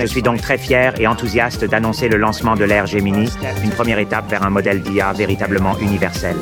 [0.00, 3.28] Je suis donc très fier et enthousiaste d'annoncer le lancement de l'ère Gemini,
[3.62, 6.34] une première étape vers un modèle d'IA véritablement universel.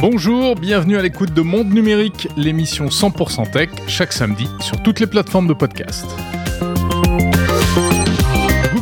[0.00, 5.08] Bonjour, bienvenue à l'écoute de Monde Numérique, l'émission 100% tech, chaque samedi sur toutes les
[5.08, 6.06] plateformes de podcast.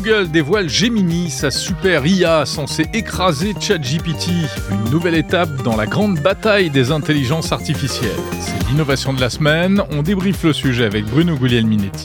[0.07, 4.29] Google dévoile Gemini, sa super IA censée écraser ChatGPT,
[4.71, 8.11] une nouvelle étape dans la grande bataille des intelligences artificielles.
[8.39, 12.04] C'est l'innovation de la semaine, on débriefe le sujet avec Bruno Guglielminetti.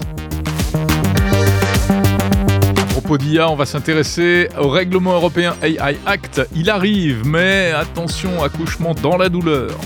[2.89, 6.41] Propos d'IA, on va s'intéresser au règlement européen AI Act.
[6.55, 9.77] Il arrive, mais attention, accouchement dans la douleur.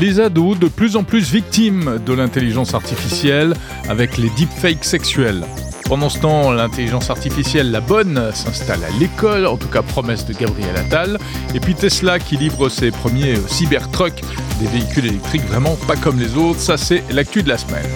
[0.00, 3.54] Les ados de plus en plus victimes de l'intelligence artificielle
[3.88, 5.44] avec les deepfakes sexuels.
[5.88, 10.32] Pendant ce temps, l'intelligence artificielle, la bonne, s'installe à l'école, en tout cas promesse de
[10.32, 11.18] Gabriel Attal.
[11.54, 14.22] Et puis Tesla qui livre ses premiers euh, Cybertrucks,
[14.60, 16.60] des véhicules électriques vraiment pas comme les autres.
[16.60, 17.86] Ça, c'est l'actu de la semaine.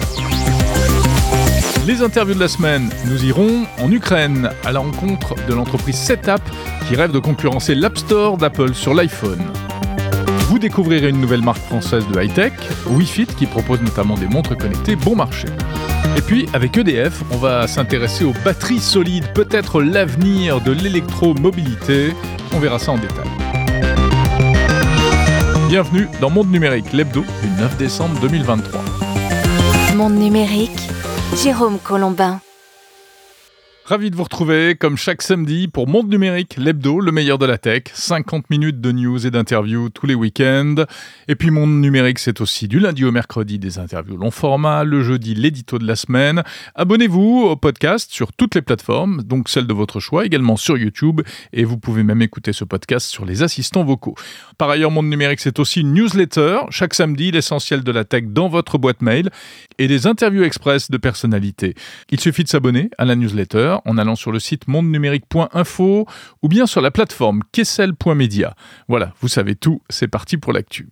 [1.87, 6.41] Les interviews de la semaine, nous irons en Ukraine à la rencontre de l'entreprise Setup
[6.87, 9.41] qui rêve de concurrencer l'App Store d'Apple sur l'iPhone.
[10.59, 12.51] Vous découvrirez une nouvelle marque française de high-tech,
[12.85, 15.47] WeFit, qui propose notamment des montres connectées bon marché.
[16.17, 22.13] Et puis, avec EDF, on va s'intéresser aux batteries solides, peut-être l'avenir de l'électromobilité.
[22.53, 23.29] On verra ça en détail.
[25.69, 28.83] Bienvenue dans Monde Numérique, l'hebdo du 9 décembre 2023.
[29.95, 30.89] Monde Numérique,
[31.41, 32.41] Jérôme Colombin.
[33.89, 37.57] Ravi de vous retrouver, comme chaque samedi, pour Monde Numérique, l'hebdo, le meilleur de la
[37.57, 37.85] tech.
[37.91, 40.85] 50 minutes de news et d'interviews tous les week-ends.
[41.27, 45.01] Et puis Monde Numérique, c'est aussi du lundi au mercredi des interviews long format, le
[45.01, 46.43] jeudi l'édito de la semaine.
[46.75, 51.21] Abonnez-vous au podcast sur toutes les plateformes, donc celle de votre choix, également sur YouTube.
[51.51, 54.13] Et vous pouvez même écouter ce podcast sur les assistants vocaux.
[54.59, 56.59] Par ailleurs, Monde Numérique, c'est aussi une newsletter.
[56.69, 59.31] Chaque samedi, l'essentiel de la tech dans votre boîte mail
[59.79, 61.73] et des interviews express de personnalités.
[62.11, 66.05] Il suffit de s'abonner à la newsletter en allant sur le site mondenumérique.info
[66.41, 68.55] ou bien sur la plateforme kessel.media.
[68.87, 70.89] Voilà, vous savez tout, c'est parti pour l'actu.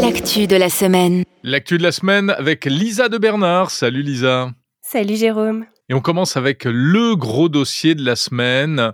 [0.00, 1.24] L'actu de la semaine.
[1.42, 3.70] L'actu de la semaine avec Lisa de Bernard.
[3.70, 4.50] Salut Lisa.
[4.82, 5.66] Salut Jérôme.
[5.88, 8.92] Et on commence avec le gros dossier de la semaine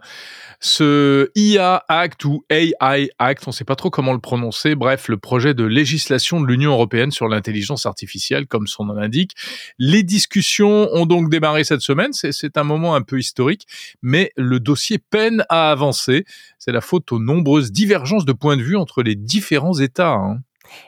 [0.64, 5.08] ce IA Act ou AI Act, on ne sait pas trop comment le prononcer, bref,
[5.08, 9.32] le projet de législation de l'Union européenne sur l'intelligence artificielle, comme son nom l'indique.
[9.80, 13.66] Les discussions ont donc démarré cette semaine, c'est un moment un peu historique,
[14.02, 16.24] mais le dossier peine à avancer.
[16.60, 20.12] C'est la faute aux nombreuses divergences de points de vue entre les différents États.
[20.12, 20.42] Hein.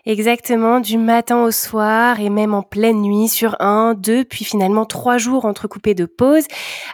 [0.07, 4.85] Exactement, du matin au soir et même en pleine nuit sur un, deux, puis finalement
[4.85, 6.45] trois jours entrecoupés de pauses,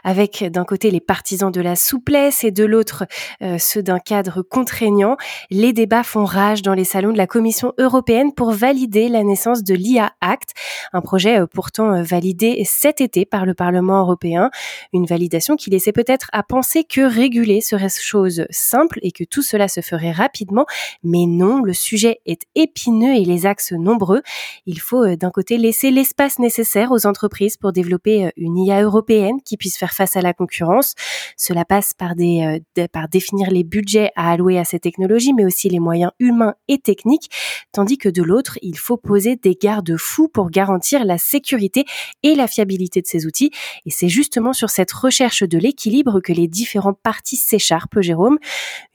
[0.04, 3.06] avec d'un côté les partisans de la souplesse et de l'autre
[3.42, 5.16] euh, ceux d'un cadre contraignant.
[5.50, 9.62] Les débats font rage dans les salons de la Commission européenne pour valider la naissance
[9.62, 10.50] de l'IA Act,
[10.92, 14.50] un projet euh, pourtant euh, validé cet été par le Parlement européen,
[14.92, 19.42] une validation qui laissait peut-être à penser que réguler serait chose simple et que tout
[19.42, 20.66] cela se ferait rapidement,
[21.02, 22.42] mais non, le sujet est
[22.80, 24.22] épineux et les axes nombreux.
[24.66, 28.82] Il faut euh, d'un côté laisser l'espace nécessaire aux entreprises pour développer euh, une IA
[28.82, 30.94] européenne qui puisse faire face à la concurrence.
[31.36, 32.58] Cela passe euh,
[32.92, 36.78] par définir les budgets à allouer à ces technologies, mais aussi les moyens humains et
[36.78, 37.30] techniques,
[37.72, 41.84] tandis que de l'autre, il faut poser des garde-fous pour garantir la sécurité
[42.22, 43.50] et la fiabilité de ces outils.
[43.84, 48.38] Et c'est justement sur cette recherche de l'équilibre que les différents partis s'écharpent, Jérôme.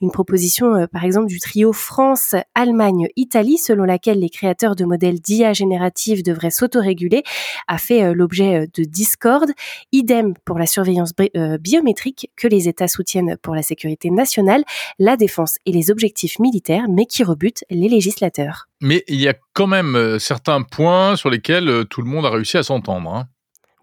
[0.00, 5.20] Une proposition, par exemple, du trio France, Allemagne, Italie, selon laquelle les créateurs de modèles
[5.20, 7.22] d'IA générative devraient s'autoréguler
[7.68, 9.50] a fait euh, l'objet euh, de discorde.
[9.92, 14.64] Idem pour la surveillance euh, biométrique que les États soutiennent pour la sécurité nationale,
[14.98, 18.68] la défense et les objectifs militaires, mais qui rebutent les législateurs.
[18.80, 22.58] Mais il y a quand même certains points sur lesquels tout le monde a réussi
[22.58, 23.10] à s'entendre.
[23.10, 23.28] Hein.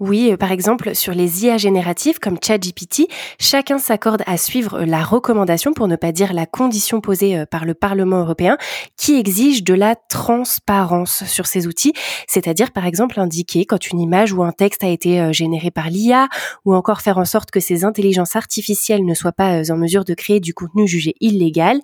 [0.05, 3.07] Oui, euh, par exemple, sur les IA génératives comme ChatGPT,
[3.39, 7.63] chacun s'accorde à suivre la recommandation, pour ne pas dire la condition posée euh, par
[7.63, 8.57] le Parlement européen,
[8.97, 11.93] qui exige de la transparence sur ces outils,
[12.27, 15.89] c'est-à-dire par exemple indiquer quand une image ou un texte a été euh, généré par
[15.89, 16.27] l'IA,
[16.65, 20.13] ou encore faire en sorte que ces intelligences artificielles ne soient pas en mesure de
[20.13, 21.79] créer du contenu jugé illégal.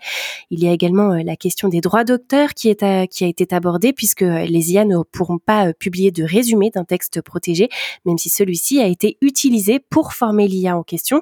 [0.49, 4.73] Il y a également la question des droits d'auteur qui a été abordée, puisque les
[4.73, 7.69] IA ne pourront pas publier de résumé d'un texte protégé,
[8.09, 11.21] même si celui-ci a été utilisé pour former l'IA en question.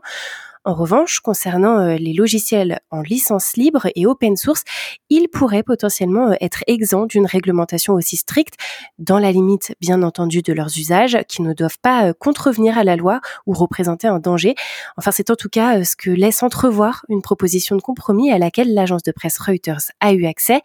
[0.68, 4.66] En revanche, concernant les logiciels en licence libre et open source,
[5.10, 8.56] ils pourraient potentiellement être exempts d'une réglementation aussi stricte,
[9.00, 12.98] dans la limite bien entendu de leurs usages, qui ne doivent pas contrevenir à la
[12.98, 14.56] loi ou représenter un danger.
[14.98, 18.74] Enfin, c'est en tout cas ce que laisse entrevoir une proposition de compromis à laquelle
[18.74, 20.62] l'agence de presse Reuters a eu accès.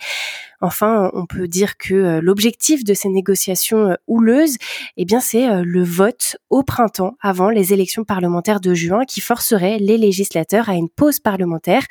[0.63, 4.59] Enfin, on peut dire que euh, l'objectif de ces négociations euh, houleuses,
[4.97, 9.21] eh bien, c'est euh, le vote au printemps avant les élections parlementaires de juin qui
[9.21, 11.83] forcerait les législateurs à une pause parlementaire.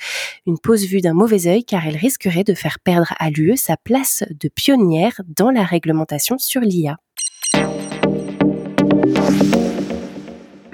[0.46, 3.78] Une pause vue d'un mauvais œil car elle risquerait de faire perdre à l'UE sa
[3.78, 6.98] place de pionnière dans la réglementation sur l'IA.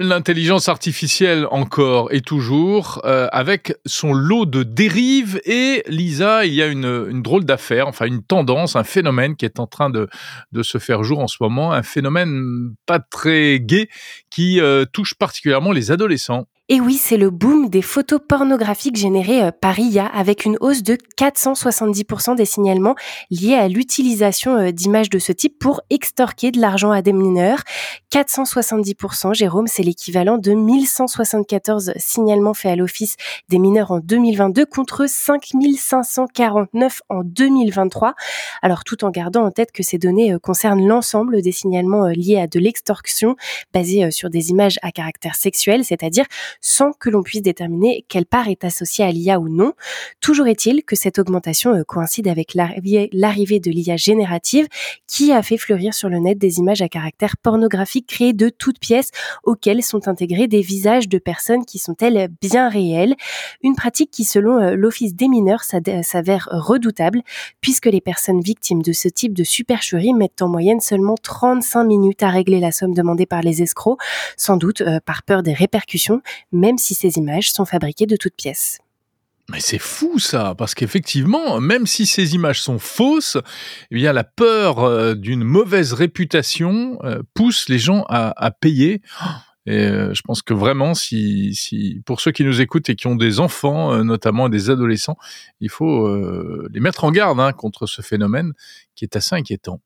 [0.00, 5.40] L'intelligence artificielle encore et toujours, euh, avec son lot de dérives.
[5.44, 9.58] Et Lisa, il y a une, drôle d'affaire, enfin une tendance, un phénomène qui est
[9.58, 10.08] en train de,
[10.52, 13.88] de se faire jour en ce moment, un phénomène pas très gai
[14.30, 16.46] qui euh, touche particulièrement les adolescents.
[16.70, 20.82] Et oui, c'est le boom des photos pornographiques générées euh, par IA avec une hausse
[20.82, 22.94] de 470% des signalements
[23.30, 27.60] liés à l'utilisation euh, d'images de ce type pour extorquer de l'argent à des mineurs.
[28.12, 33.16] 470%, Jérôme, c'est l'équivalent de 1174 signalements faits à l'Office
[33.48, 38.12] des mineurs en 2022 contre 5549 en 2023.
[38.60, 42.38] Alors tout en gardant en tête que ces données euh, concernent l'ensemble des signalements liés
[42.38, 43.36] à de l'extorsion
[43.72, 46.26] basée sur des images à caractère sexuel, c'est-à-dire
[46.60, 49.72] sans que l'on puisse déterminer quelle part est associée à l'IA ou non.
[50.20, 54.66] Toujours est-il que cette augmentation euh, coïncide avec l'arrivée de l'IA générative
[55.06, 58.78] qui a fait fleurir sur le net des images à caractère pornographique créées de toutes
[58.78, 59.10] pièces
[59.44, 63.14] auxquelles sont intégrés des visages de personnes qui sont-elles bien réelles.
[63.62, 67.22] Une pratique qui, selon euh, l'Office des mineurs, s'avère redoutable
[67.60, 72.22] puisque les personnes victimes de ce type de supercherie mettent en moyenne seulement 35 minutes
[72.22, 74.00] à régler la somme demandée par les escrocs,
[74.36, 76.22] sans doute euh, par peur des répercussions,
[76.52, 78.78] même si ces images sont fabriquées de toutes pièces.
[79.50, 83.38] Mais c'est fou ça, parce qu'effectivement, même si ces images sont fausses,
[83.90, 89.00] eh bien la peur euh, d'une mauvaise réputation euh, pousse les gens à, payer.
[89.64, 93.06] Et euh, je pense que vraiment, si, si, pour ceux qui nous écoutent et qui
[93.06, 95.16] ont des enfants, notamment des adolescents,
[95.60, 96.08] il faut
[96.68, 98.52] les mettre en garde hein, contre ce phénomène
[98.94, 99.80] qui est assez inquiétant.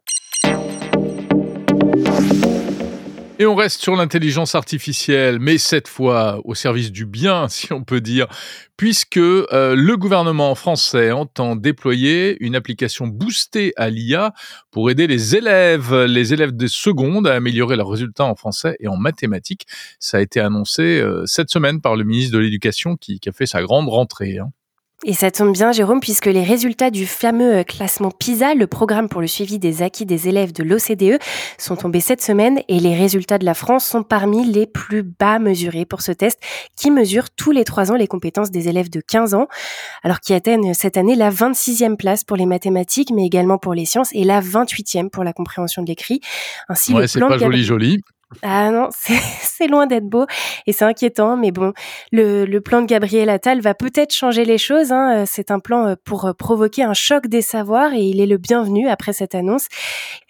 [3.42, 7.82] Et on reste sur l'intelligence artificielle, mais cette fois au service du bien, si on
[7.82, 8.28] peut dire,
[8.76, 14.32] puisque euh, le gouvernement français entend déployer une application boostée à l'IA
[14.70, 18.86] pour aider les élèves, les élèves des secondes à améliorer leurs résultats en français et
[18.86, 19.66] en mathématiques.
[19.98, 23.46] Ça a été annoncé euh, cette semaine par le ministre de l'Éducation qui, a fait
[23.46, 24.38] sa grande rentrée.
[24.38, 24.52] Hein.
[25.04, 29.08] Et ça tombe bien, Jérôme, puisque les résultats du fameux euh, classement PISA, le programme
[29.08, 31.18] pour le suivi des acquis des élèves de l'OCDE,
[31.58, 35.40] sont tombés cette semaine et les résultats de la France sont parmi les plus bas
[35.40, 36.38] mesurés pour ce test
[36.76, 39.48] qui mesure tous les trois ans les compétences des élèves de 15 ans,
[40.04, 43.86] alors qui atteignent cette année la 26e place pour les mathématiques, mais également pour les
[43.86, 46.20] sciences et la 28e pour la compréhension de l'écrit.
[46.68, 48.02] Ainsi, ouais, c'est pas joli, joli.
[48.42, 48.88] Ah non,
[49.42, 50.26] c'est loin d'être beau
[50.66, 51.72] et c'est inquiétant, mais bon,
[52.10, 54.92] le, le, plan de Gabriel Attal va peut-être changer les choses.
[54.92, 55.24] Hein.
[55.26, 58.38] C'est un plan euh, pour euh, provoquer un choc des savoirs et il est le
[58.38, 59.66] bienvenu après cette annonce.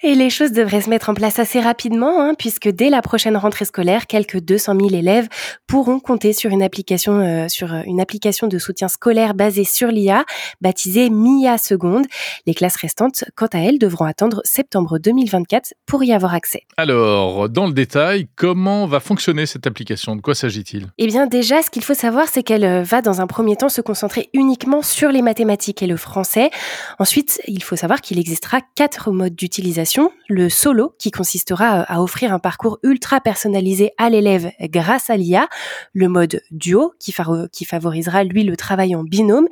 [0.03, 3.37] Et les choses devraient se mettre en place assez rapidement, hein, puisque dès la prochaine
[3.37, 5.29] rentrée scolaire, quelques 200 000 élèves
[5.67, 10.25] pourront compter sur une application, euh, sur une application de soutien scolaire basée sur l'IA,
[10.61, 12.07] baptisée MIA Seconde.
[12.47, 16.63] Les classes restantes, quant à elles, devront attendre septembre 2024 pour y avoir accès.
[16.77, 17.92] Alors, dans le détail
[18.37, 20.17] comment va fonctionner cette application?
[20.17, 20.89] De quoi s'agit-il?
[20.99, 23.69] Eh bien déjà, ce qu'il faut savoir, c'est qu'elle euh, va dans un premier temps
[23.69, 26.51] se concentrer uniquement sur les mathématiques et le français.
[26.99, 30.11] Ensuite, il faut savoir qu'il existera quatre modes d'utilisation.
[30.29, 35.17] Le solo, qui consistera euh, à offrir un parcours ultra personnalisé à l'élève grâce à
[35.17, 35.49] l'IA.
[35.93, 37.15] Le mode duo, qui,
[37.53, 39.49] qui favorisera lui le travail en binôme.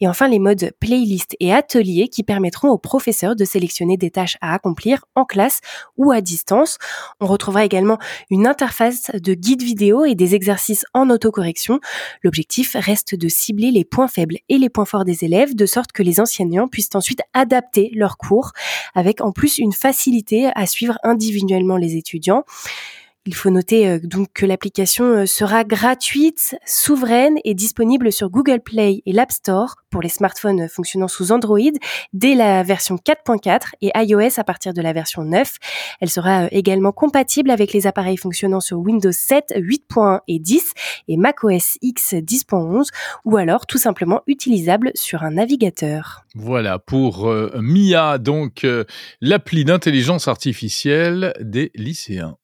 [0.00, 4.38] Et enfin, les modes playlist et atelier, qui permettront aux professeurs de sélectionner des tâches
[4.40, 5.60] à accomplir en classe
[5.96, 6.78] ou à distance.
[7.20, 7.81] On retrouvera également
[8.30, 11.80] une interface de guide vidéo et des exercices en autocorrection.
[12.22, 15.92] L'objectif reste de cibler les points faibles et les points forts des élèves de sorte
[15.92, 18.52] que les enseignants puissent ensuite adapter leurs cours
[18.94, 22.44] avec en plus une facilité à suivre individuellement les étudiants.
[23.24, 28.58] Il faut noter euh, donc que l'application euh, sera gratuite, souveraine et disponible sur Google
[28.58, 31.60] Play et l'App Store pour les smartphones fonctionnant sous Android
[32.12, 35.58] dès la version 4.4 et iOS à partir de la version 9.
[36.00, 40.72] Elle sera euh, également compatible avec les appareils fonctionnant sur Windows 7, 8.1 et 10
[41.06, 42.88] et macOS X 10.11
[43.24, 46.24] ou alors tout simplement utilisable sur un navigateur.
[46.34, 48.66] Voilà pour Mia, donc
[49.20, 52.36] l'appli d'intelligence artificielle des lycéens.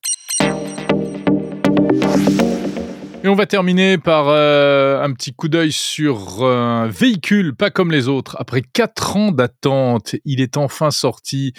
[3.21, 7.91] Et on va terminer par euh, un petit coup d'œil sur un véhicule pas comme
[7.91, 8.37] les autres.
[8.39, 11.51] Après quatre ans d'attente, il est enfin sorti.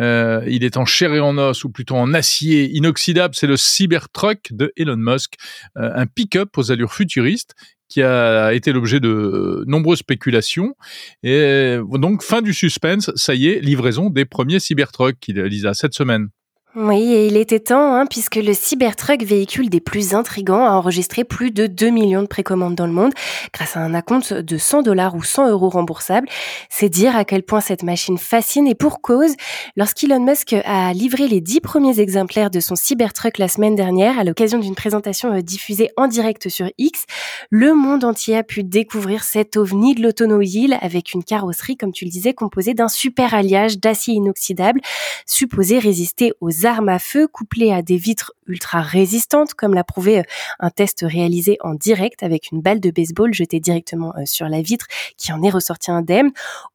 [0.00, 3.34] Euh, il est en chair et en os, ou plutôt en acier inoxydable.
[3.34, 5.34] C'est le Cybertruck de Elon Musk,
[5.76, 7.54] euh, un pick-up aux allures futuristes
[7.88, 10.74] qui a été l'objet de nombreuses spéculations.
[11.22, 16.30] Et donc, fin du suspense, ça y est, livraison des premiers Cybertrucks, Lisa, cette semaine.
[16.76, 21.22] Oui, et il était temps, hein, puisque le Cybertruck, véhicule des plus intrigants, a enregistré
[21.22, 23.12] plus de 2 millions de précommandes dans le monde,
[23.52, 26.26] grâce à un acompte de 100 dollars ou 100 euros remboursables.
[26.70, 29.34] C'est dire à quel point cette machine fascine, et pour cause,
[29.76, 34.24] lorsqu'Elon Musk a livré les 10 premiers exemplaires de son Cybertruck la semaine dernière, à
[34.24, 37.04] l'occasion d'une présentation euh, diffusée en direct sur X,
[37.50, 42.04] le monde entier a pu découvrir cet ovni de l'automobile, avec une carrosserie, comme tu
[42.04, 44.80] le disais, composée d'un super alliage d'acier inoxydable,
[45.24, 50.18] supposé résister aux armes à feu couplées à des vitres ultra résistantes, comme l'a prouvé
[50.18, 50.22] euh,
[50.60, 54.62] un test réalisé en direct avec une balle de baseball jetée directement euh, sur la
[54.62, 56.30] vitre qui en est ressorti indemne,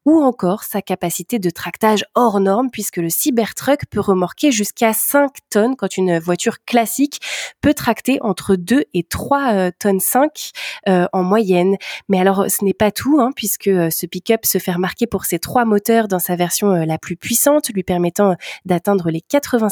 [0.05, 5.31] ou encore sa capacité de tractage hors norme puisque le Cybertruck peut remorquer jusqu'à 5
[5.49, 7.19] tonnes quand une voiture classique
[7.61, 10.51] peut tracter entre 2 et 3 euh, tonnes 5
[10.87, 11.75] en moyenne.
[12.07, 15.37] Mais alors ce n'est pas tout hein, puisque ce pick-up se fait remarquer pour ses
[15.37, 19.21] trois moteurs dans sa version la plus puissante, lui permettant d'atteindre les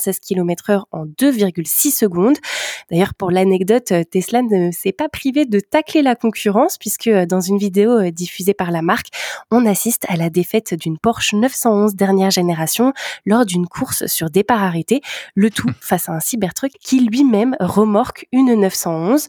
[0.07, 2.37] 96 km heure en 2,6 secondes.
[2.89, 7.25] D'ailleurs, pour l'anecdote, euh, Tesla ne s'est pas privé de tacler la concurrence puisque euh,
[7.25, 9.07] dans une vidéo euh, diffusée par la marque,
[9.51, 12.93] on assiste à la défaite d'une Porsche 911 dernière génération
[13.25, 15.01] lors d'une course sur départ arrêté,
[15.35, 19.27] le tout face à un Cybertruck qui lui-même remorque une 911.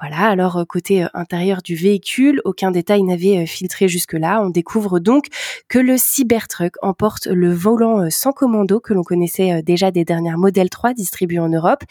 [0.00, 4.42] Voilà, alors euh, côté euh, intérieur du véhicule, aucun détail n'avait euh, filtré jusque-là.
[4.42, 5.26] On découvre donc
[5.68, 10.68] que le Cybertruck emporte le volant sans commando que l'on connaissait déjà des dernières Model
[10.68, 11.84] 3 distribués en Europe,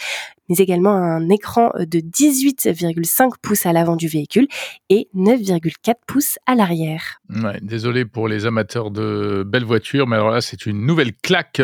[0.49, 4.47] mais également un écran de 18,5 pouces à l'avant du véhicule
[4.89, 7.21] et 9,4 pouces à l'arrière.
[7.61, 11.61] Désolé pour les amateurs de belles voitures, mais alors là c'est une nouvelle claque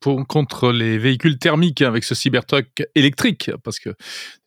[0.00, 3.90] pour, contre les véhicules thermiques avec ce Cybertruck électrique, parce que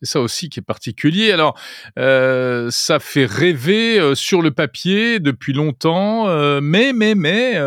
[0.00, 1.32] c'est ça aussi qui est particulier.
[1.32, 1.58] Alors,
[1.98, 7.58] euh, ça fait rêver euh, sur le papier depuis longtemps, euh, mais, mais, mais,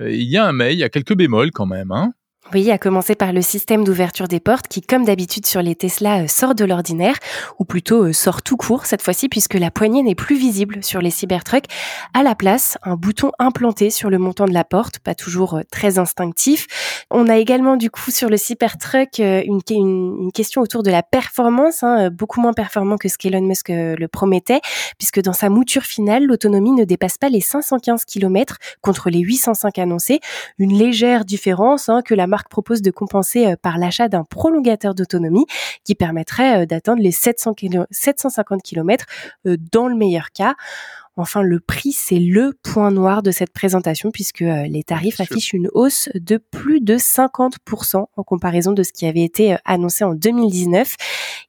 [0.00, 1.92] il y a un mais, il y a quelques bémols quand même.
[1.92, 2.12] Hein
[2.52, 6.20] oui, à commencer par le système d'ouverture des portes qui, comme d'habitude sur les Tesla,
[6.20, 7.16] euh, sort de l'ordinaire,
[7.58, 11.00] ou plutôt euh, sort tout court cette fois-ci puisque la poignée n'est plus visible sur
[11.00, 11.64] les Cybertrucks.
[12.12, 15.62] À la place, un bouton implanté sur le montant de la porte, pas toujours euh,
[15.70, 16.66] très instinctif.
[17.10, 21.82] On a également du coup sur le Cybertruck une, une, question autour de la performance,
[21.82, 24.60] hein, beaucoup moins performant que ce qu'Elon Musk le promettait,
[24.98, 29.78] puisque dans sa mouture finale, l'autonomie ne dépasse pas les 515 km contre les 805
[29.78, 30.20] annoncés.
[30.58, 34.94] Une légère différence hein, que la marque propose de compenser euh, par l'achat d'un prolongateur
[34.94, 35.46] d'autonomie
[35.84, 37.54] qui permettrait euh, d'atteindre les 700
[37.90, 39.06] 750 km
[39.44, 40.54] dans le meilleur cas.
[41.16, 45.52] Enfin, le prix, c'est le point noir de cette présentation puisque euh, les tarifs affichent
[45.52, 50.14] une hausse de plus de 50% en comparaison de ce qui avait été annoncé en
[50.14, 50.96] 2019.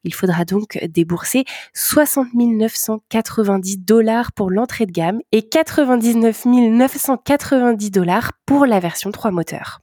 [0.04, 8.32] Il faudra donc débourser 60 990 dollars pour l'entrée de gamme et 99 990 dollars
[8.46, 9.80] pour la version 3 moteurs.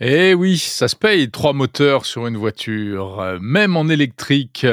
[0.00, 4.66] Eh oui, ça se paye, trois moteurs sur une voiture, même en électrique.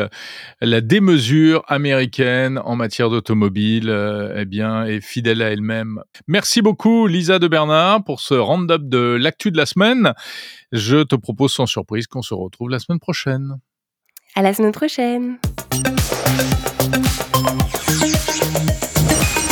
[0.61, 3.95] La démesure américaine en matière d'automobile,
[4.35, 6.01] eh bien, est fidèle à elle-même.
[6.27, 10.13] Merci beaucoup, Lisa de Bernard, pour ce round-up de l'actu de la semaine.
[10.71, 13.57] Je te propose sans surprise qu'on se retrouve la semaine prochaine.
[14.35, 15.37] À la semaine prochaine.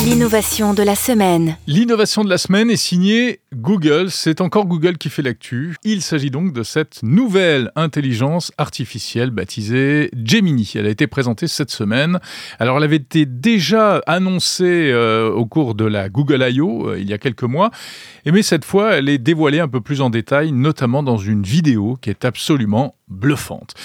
[0.10, 1.56] L'innovation de la semaine.
[1.68, 4.10] L'innovation de la semaine est signée Google.
[4.10, 5.76] C'est encore Google qui fait l'actu.
[5.84, 10.72] Il s'agit donc de cette nouvelle intelligence artificielle baptisée Gemini.
[10.74, 12.20] Elle a été présentée cette semaine.
[12.58, 16.90] Alors, elle avait été déjà annoncée euh, au cours de la Google I.O.
[16.90, 17.70] Euh, il y a quelques mois.
[18.26, 22.00] Mais cette fois, elle est dévoilée un peu plus en détail, notamment dans une vidéo
[22.02, 23.76] qui est absolument bluffante.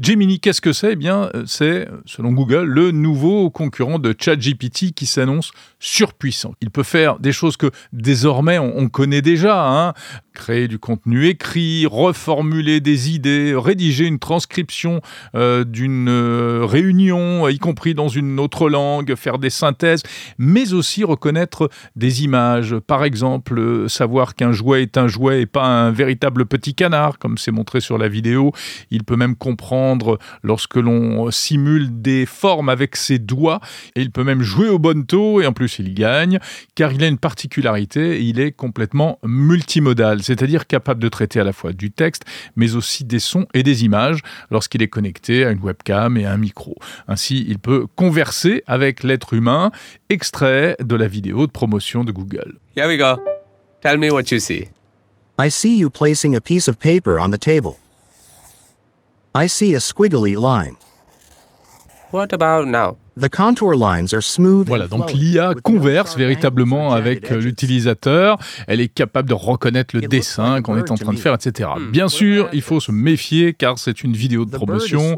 [0.00, 0.94] Gemini, qu'est-ce que c'est?
[0.94, 6.54] Eh bien, c'est, selon Google, le nouveau concurrent de ChatGPT qui s'annonce surpuissant.
[6.60, 9.92] Il peut faire des choses que désormais on, connaît déjà, hein.
[10.32, 15.00] créer du contenu écrit, reformuler des idées, rédiger une transcription
[15.36, 20.02] euh, d'une euh, réunion, y compris dans une autre langue, faire des synthèses,
[20.38, 22.76] mais aussi reconnaître des images.
[22.80, 27.20] Par exemple, euh, savoir qu'un jouet est un jouet et pas un véritable petit canard,
[27.20, 28.50] comme c'est montré sur la vidéo.
[28.90, 29.83] Il peut même comprendre
[30.42, 33.60] lorsque l'on simule des formes avec ses doigts.
[33.94, 36.38] Et il peut même jouer au bonto et en plus il gagne
[36.74, 41.52] car il a une particularité, il est complètement multimodal, c'est-à-dire capable de traiter à la
[41.52, 42.24] fois du texte
[42.56, 46.32] mais aussi des sons et des images lorsqu'il est connecté à une webcam et à
[46.32, 46.76] un micro.
[47.08, 49.70] Ainsi, il peut converser avec l'être humain,
[50.08, 52.58] extrait de la vidéo de promotion de Google.
[52.76, 53.22] Here we go.
[53.82, 54.68] Tell me what you see.
[55.38, 57.76] I see you placing a piece of paper on the table.
[59.36, 60.76] I see a squiggly line.
[62.12, 62.98] What about now?
[63.20, 64.66] The contour lines are smooth.
[64.66, 68.38] Voilà, donc l'IA converse véritablement avec l'utilisateur.
[68.66, 71.70] Elle est capable de reconnaître le dessin qu'on est en train de faire, etc.
[71.76, 71.90] Hmm.
[71.90, 75.16] Bien sûr, il faut se méfier car c'est une vidéo de promotion.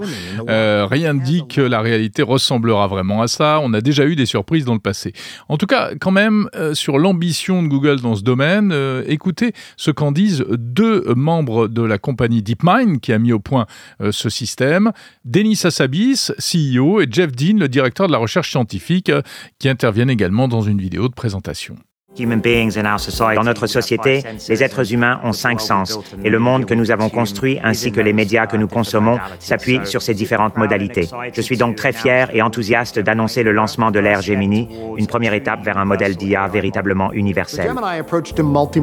[0.49, 3.61] Euh, rien ne dit que la réalité ressemblera vraiment à ça.
[3.63, 5.13] On a déjà eu des surprises dans le passé.
[5.49, 9.53] En tout cas, quand même, euh, sur l'ambition de Google dans ce domaine, euh, écoutez
[9.77, 13.67] ce qu'en disent deux membres de la compagnie DeepMind qui a mis au point
[14.01, 14.93] euh, ce système.
[15.25, 19.23] Denis Hassabis, CEO, et Jeff Dean, le directeur de la recherche scientifique, euh,
[19.59, 21.77] qui interviennent également dans une vidéo de présentation.
[22.19, 27.09] Dans notre société, les êtres humains ont cinq sens, et le monde que nous avons
[27.09, 31.09] construit ainsi que les médias que nous consommons s'appuient sur ces différentes modalités.
[31.33, 35.35] Je suis donc très fier et enthousiaste d'annoncer le lancement de l'ère Gemini, une première
[35.35, 37.73] étape vers un modèle d'IA véritablement universel.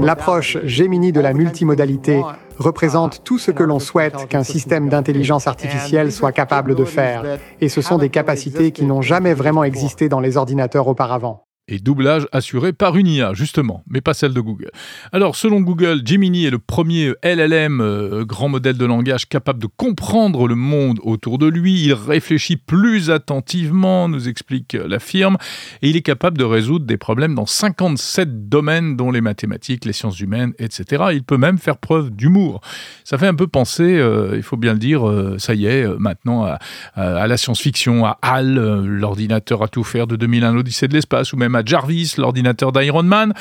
[0.04, 2.22] L'approche Gemini de la multimodalité
[2.58, 7.24] représente tout ce que l'on souhaite qu'un système d'intelligence artificielle soit capable de faire.
[7.62, 11.46] Et ce sont des capacités qui n'ont jamais vraiment existé dans les ordinateurs auparavant.
[11.70, 14.70] Et doublage assuré par une IA, justement, mais pas celle de Google.
[15.14, 19.68] Alors, selon Google, Gemini est le premier LLM, euh, grand modèle de langage, capable de
[19.78, 21.86] comprendre le monde autour de lui.
[21.86, 25.38] Il réfléchit plus attentivement, nous explique la firme,
[25.82, 29.94] et il est capable de résoudre des problèmes dans 57 domaines, dont les mathématiques, les
[29.94, 31.04] sciences humaines, etc.
[31.14, 32.60] Il peut même faire preuve d'humour.
[33.06, 35.88] Ça fait un peu penser, euh, il faut bien le dire, euh, ça y est,
[35.98, 36.60] maintenant, à,
[36.96, 41.38] à- la science-fiction, à HAL, l'ordinateur à tout faire de 2001, l'Odyssée de l'espace, ou
[41.38, 43.34] même à Jarvis, l'ordinateur d'Iron Man,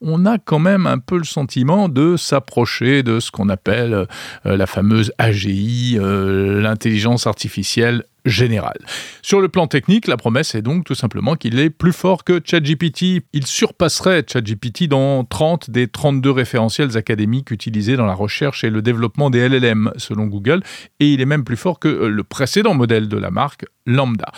[0.00, 4.06] on a quand même un peu le sentiment de s'approcher de ce qu'on appelle
[4.46, 8.78] euh, la fameuse AGI, euh, l'intelligence artificielle générale.
[9.22, 12.40] Sur le plan technique, la promesse est donc tout simplement qu'il est plus fort que
[12.44, 13.22] ChatGPT.
[13.32, 18.82] Il surpasserait ChatGPT dans 30 des 32 référentiels académiques utilisés dans la recherche et le
[18.82, 20.62] développement des LLM, selon Google,
[20.98, 24.32] et il est même plus fort que euh, le précédent modèle de la marque, Lambda.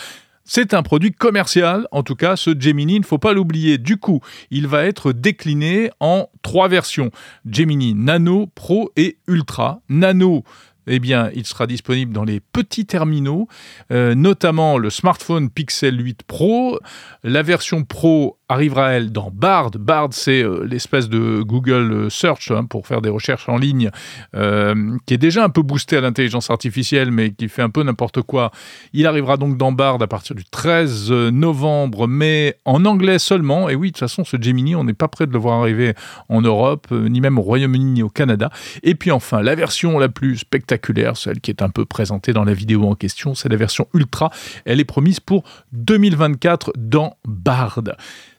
[0.45, 3.77] C'est un produit commercial, en tout cas, ce Gemini, il ne faut pas l'oublier.
[3.77, 4.19] Du coup,
[4.51, 7.11] il va être décliné en trois versions.
[7.49, 9.79] Gemini Nano, Pro et Ultra.
[9.87, 10.43] Nano,
[10.85, 13.47] eh bien, il sera disponible dans les petits terminaux,
[13.91, 16.77] euh, notamment le smartphone Pixel 8 Pro.
[17.23, 19.71] La version Pro arrivera, elle, dans Bard.
[19.71, 23.89] Bard, c'est euh, l'espèce de Google Search hein, pour faire des recherches en ligne,
[24.35, 27.83] euh, qui est déjà un peu boosté à l'intelligence artificielle, mais qui fait un peu
[27.83, 28.51] n'importe quoi.
[28.93, 33.69] Il arrivera donc dans Bard à partir du 13 novembre, mais en anglais seulement.
[33.69, 35.93] Et oui, de toute façon, ce Gemini, on n'est pas prêt de le voir arriver
[36.29, 38.49] en Europe, euh, ni même au Royaume-Uni, ni au Canada.
[38.83, 42.43] Et puis enfin, la version la plus spectaculaire, celle qui est un peu présentée dans
[42.43, 44.31] la vidéo en question, c'est la version Ultra.
[44.65, 47.81] Elle est promise pour 2024 dans Bard.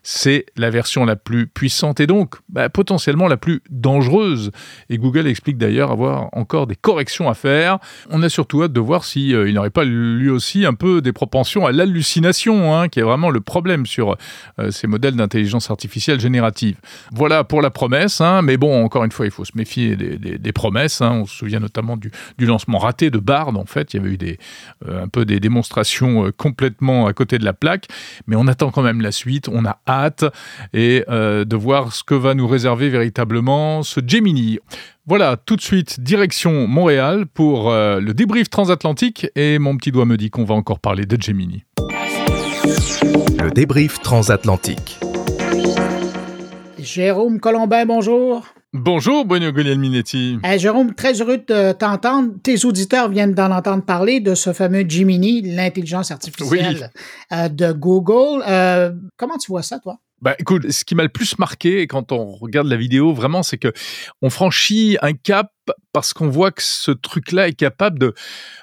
[0.07, 4.51] C'est la version la plus puissante et donc bah, potentiellement la plus dangereuse.
[4.89, 7.79] Et Google explique d'ailleurs avoir encore des corrections à faire.
[8.11, 11.11] On a surtout hâte de voir si euh, n'aurait pas lui aussi un peu des
[11.11, 14.15] propensions à l'hallucination, hein, qui est vraiment le problème sur
[14.59, 16.77] euh, ces modèles d'intelligence artificielle générative.
[17.11, 20.51] Voilà pour la promesse, hein, mais bon, encore une fois, il faut se méfier des,
[20.51, 21.01] promesses.
[21.01, 21.11] hein.
[21.21, 23.49] On se souvient notamment du, lancement raté de Bard.
[23.57, 24.37] En fait, il y avait eu
[24.87, 27.87] euh, un peu des démonstrations euh, complètement à côté de la plaque,
[28.27, 29.49] mais on attend quand même la suite.
[29.49, 29.79] On a
[30.73, 34.59] et euh, de voir ce que va nous réserver véritablement ce Gemini.
[35.05, 40.05] Voilà, tout de suite, direction Montréal pour euh, le débrief transatlantique et mon petit doigt
[40.05, 41.63] me dit qu'on va encore parler de Gemini.
[43.37, 44.99] Le débrief transatlantique.
[46.79, 48.45] Jérôme Colombin, bonjour.
[48.77, 50.37] Bonjour, Bruno Guglielminetti.
[50.43, 52.33] Eh, Jérôme, très heureux de t'entendre.
[52.43, 56.91] Tes auditeurs viennent d'en entendre parler de ce fameux Gemini, l'intelligence artificielle
[57.31, 58.43] euh, de Google.
[58.45, 59.99] Euh, comment tu vois ça, toi?
[60.21, 63.57] Bah, écoute, ce qui m'a le plus marqué quand on regarde la vidéo, vraiment, c'est
[63.57, 63.71] que
[64.21, 65.51] on franchit un cap
[65.93, 68.13] parce qu'on voit que ce truc-là est capable de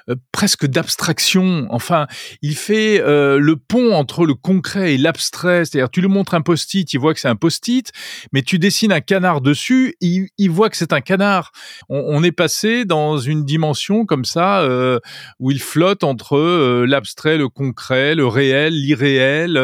[0.09, 1.65] euh, presque d'abstraction.
[1.69, 2.07] Enfin,
[2.41, 5.65] il fait euh, le pont entre le concret et l'abstrait.
[5.65, 7.91] C'est-à-dire, tu lui montres un post-it, il voit que c'est un post-it,
[8.31, 11.51] mais tu dessines un canard dessus, il, il voit que c'est un canard.
[11.89, 14.99] On, on est passé dans une dimension comme ça euh,
[15.39, 19.57] où il flotte entre l'abstrait, le concret, le réel, l'irréel,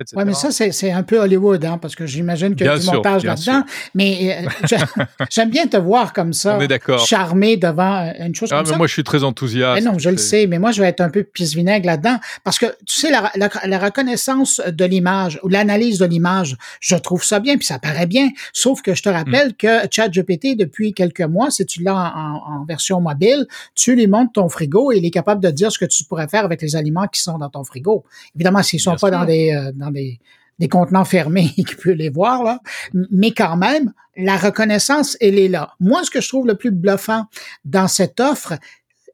[0.00, 0.14] etc.
[0.16, 2.82] Oui, mais ça, c'est un peu Hollywood, hein, parce que j'imagine qu'il y a du
[2.82, 3.64] sûr, montage bien là-dedans.
[3.94, 4.86] Mais j'a-
[5.30, 6.56] j'aime bien te voir comme ça.
[6.56, 7.06] On est d'accord.
[7.06, 8.76] charmé devant une chose ah, comme mais ça.
[8.78, 9.84] Moi, je suis très enthousiaste.
[9.84, 12.18] non, je le sais, mais moi, je vais être un peu pisse-vinaigre là-dedans.
[12.44, 16.96] Parce que, tu sais, la, la, la reconnaissance de l'image ou l'analyse de l'image, je
[16.96, 18.28] trouve ça bien, puis ça paraît bien.
[18.52, 19.54] Sauf que je te rappelle mm.
[19.54, 24.32] que ChatGPT, depuis quelques mois, si tu l'as en, en, version mobile, tu lui montres
[24.32, 26.76] ton frigo et il est capable de dire ce que tu pourrais faire avec les
[26.76, 28.04] aliments qui sont dans ton frigo.
[28.34, 30.18] Évidemment, s'ils sont pas dans des, euh, dans des,
[30.60, 32.60] des contenants fermés qui peut les voir, là.
[33.10, 35.72] Mais quand même, la reconnaissance, elle est là.
[35.80, 37.24] Moi, ce que je trouve le plus bluffant
[37.64, 38.54] dans cette offre,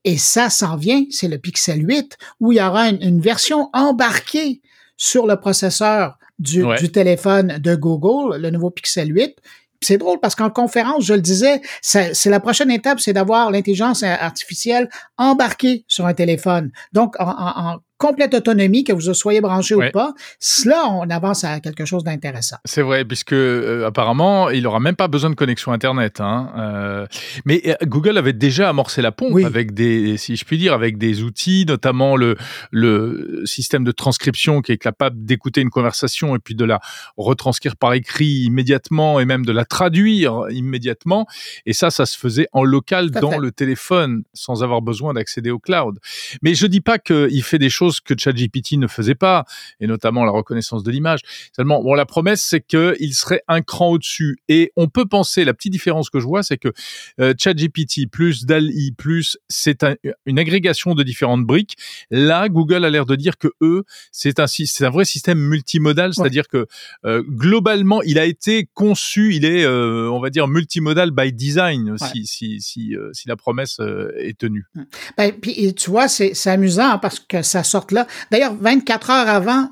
[0.04, 4.60] et ça s'en vient, c'est le Pixel 8, où il y aura une, version embarquée
[4.96, 9.36] sur le processeur du, du, téléphone de Google, le nouveau Pixel 8.
[9.82, 14.02] C'est drôle parce qu'en conférence, je le disais, c'est la prochaine étape, c'est d'avoir l'intelligence
[14.02, 16.70] artificielle embarquée sur un téléphone.
[16.92, 21.60] Donc, en, en, complète autonomie, que vous soyez branché ou pas, cela, on avance à
[21.60, 22.56] quelque chose d'intéressant.
[22.64, 26.20] C'est vrai, puisque euh, apparemment, il n'aura même pas besoin de connexion Internet.
[26.20, 26.52] Hein.
[26.58, 27.06] Euh,
[27.44, 30.98] mais euh, Google avait déjà amorcé la pompe avec des, si je puis dire, avec
[30.98, 32.36] des outils, notamment le,
[32.70, 36.80] le système de transcription qui est capable d'écouter une conversation et puis de la
[37.16, 41.26] retranscrire par écrit immédiatement et même de la traduire immédiatement.
[41.64, 45.58] Et ça, ça se faisait en local dans le téléphone sans avoir besoin d'accéder au
[45.58, 45.98] cloud.
[46.42, 49.44] Mais je dis pas qu'il fait des choses que ChatGPT ne faisait pas,
[49.80, 51.20] et notamment la reconnaissance de l'image.
[51.54, 54.38] Seulement, bon, la promesse, c'est qu'il serait un cran au-dessus.
[54.48, 56.68] Et on peut penser, la petite différence que je vois, c'est que
[57.20, 59.84] euh, ChatGPT plus DALI plus, c'est
[60.26, 61.76] une agrégation de différentes briques.
[62.10, 66.14] Là, Google a l'air de dire que eux, c'est un, c'est un vrai système multimodal,
[66.14, 66.66] c'est-à-dire que
[67.04, 71.96] euh, globalement, il a été conçu, il est, euh, on va dire, multimodal by design,
[71.98, 73.80] si, si, si, si, la promesse
[74.18, 74.66] est tenue.
[75.16, 77.75] Ben, puis, tu vois, c'est amusant parce que ça sort
[78.30, 79.70] D'ailleurs, 24 heures avant,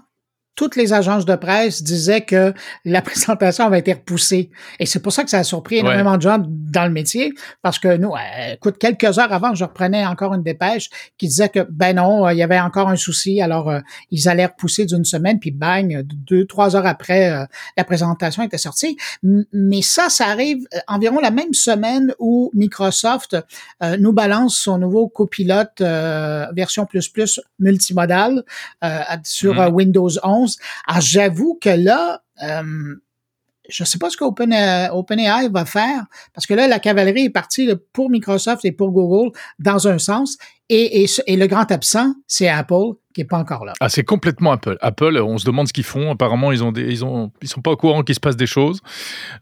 [0.54, 4.50] toutes les agences de presse disaient que la présentation avait été repoussée.
[4.78, 7.78] Et c'est pour ça que ça a surpris énormément de gens dans le métier, parce
[7.78, 11.66] que nous, euh, écoute, quelques heures avant, je reprenais encore une dépêche qui disait que,
[11.70, 15.04] ben non, euh, il y avait encore un souci, alors euh, ils allaient repousser d'une
[15.04, 18.96] semaine, puis bang, deux, trois heures après, la présentation était sortie.
[19.22, 23.36] mais ça, ça arrive environ la même semaine où Microsoft
[23.98, 25.80] nous balance son nouveau copilote
[26.54, 28.44] version plus plus multimodal
[29.24, 29.72] sur mm-hmm.
[29.72, 30.43] Windows 11
[30.86, 32.96] alors, j'avoue que là, euh,
[33.68, 37.70] je sais pas ce qu'OpenAI Open va faire, parce que là, la cavalerie est partie
[37.92, 40.36] pour Microsoft et pour Google dans un sens,
[40.68, 43.72] et, le grand absent, c'est Apple, qui est pas encore là.
[43.80, 44.76] Ah, c'est complètement Apple.
[44.80, 46.10] Apple, on se demande ce qu'ils font.
[46.10, 48.46] Apparemment, ils ont des, ils ont, ils sont pas au courant qu'il se passe des
[48.46, 48.80] choses.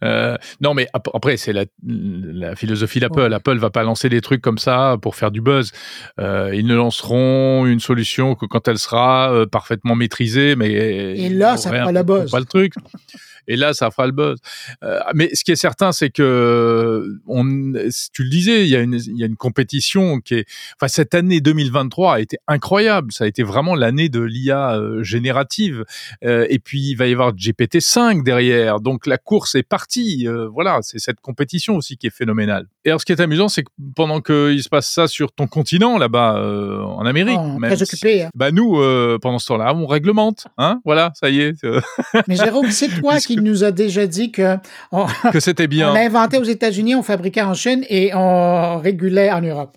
[0.05, 3.33] Euh, non, mais après, c'est la, la, philosophie d'Apple.
[3.33, 5.73] Apple va pas lancer des trucs comme ça pour faire du buzz.
[6.21, 11.29] Euh, ils ne lanceront une solution que quand elle sera euh, parfaitement maîtrisée, mais et
[11.31, 12.31] là, ça fera le buzz.
[12.31, 12.75] Pas le truc
[13.49, 14.39] et là ça fera le buzz.
[14.83, 17.45] Euh, mais ce qui est certain, c'est que on,
[18.13, 20.89] tu le disais, il y a une, il y a une compétition qui est, enfin
[20.89, 23.13] cette année 2023 a été incroyable.
[23.13, 25.85] Ça a été vraiment l'année de l'IA euh, générative.
[26.25, 30.27] Euh, et puis il va y avoir GPT 5 derrière, donc la course est partie.
[30.27, 32.67] Euh, voilà, c'est cette compétition aussi qui est phénoménale.
[32.85, 35.47] Et alors ce qui est amusant, c'est que pendant qu'il se passe ça sur ton
[35.47, 36.43] continent là-bas
[36.85, 38.31] en Amérique, oh, même très occupé, hein.
[38.35, 38.77] bah nous
[39.21, 41.65] pendant ce temps-là, on réglemente, hein, voilà, ça y est.
[42.29, 44.57] mais Jérôme, c'est toi qui il nous a déjà dit que,
[45.33, 45.93] que c'était bien.
[45.93, 49.77] On inventé aux États-Unis, on fabriquait en Chine et on régulait en Europe.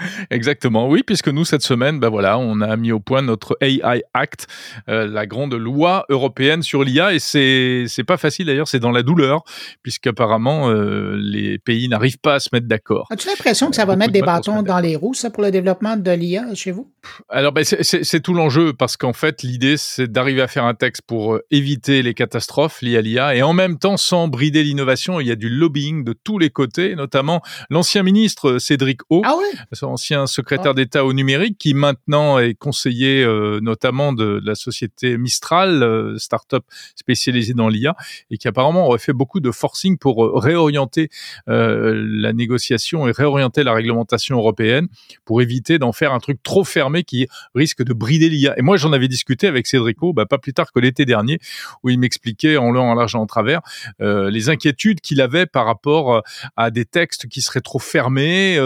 [0.30, 4.02] Exactement, oui, puisque nous, cette semaine, ben voilà, on a mis au point notre AI
[4.14, 4.46] Act,
[4.88, 8.90] euh, la grande loi européenne sur l'IA, et c'est, c'est pas facile d'ailleurs, c'est dans
[8.90, 9.42] la douleur,
[9.82, 13.06] puisqu'apparemment, euh, les pays n'arrivent pas à se mettre d'accord.
[13.10, 15.96] As-tu l'impression que ça va mettre des bâtons dans les roues, ça, pour le développement
[15.96, 16.90] de l'IA chez vous?
[17.28, 20.74] Alors, ben, c'est, c'est, tout l'enjeu, parce qu'en fait, l'idée, c'est d'arriver à faire un
[20.74, 24.62] texte pour euh, éviter les catastrophes liées à l'IA, et en même temps, sans brider
[24.62, 29.22] l'innovation, il y a du lobbying de tous les côtés, notamment l'ancien ministre Cédric O.
[29.24, 29.44] Ah ouais?
[29.90, 35.82] Ancien secrétaire d'État au numérique, qui maintenant est conseiller euh, notamment de, la société Mistral,
[35.82, 37.94] euh, start-up spécialisée dans l'IA,
[38.30, 41.08] et qui apparemment aurait fait beaucoup de forcing pour euh, réorienter
[41.46, 44.88] la négociation et réorienter la réglementation européenne
[45.24, 48.58] pour éviter d'en faire un truc trop fermé qui risque de brider l'IA.
[48.58, 51.38] Et moi, j'en avais discuté avec Cédrico, bah, pas plus tard que l'été dernier,
[51.82, 53.60] où il m'expliquait en long, en large et en travers
[53.98, 56.22] les inquiétudes qu'il avait par rapport
[56.56, 58.58] à des textes qui seraient trop fermés,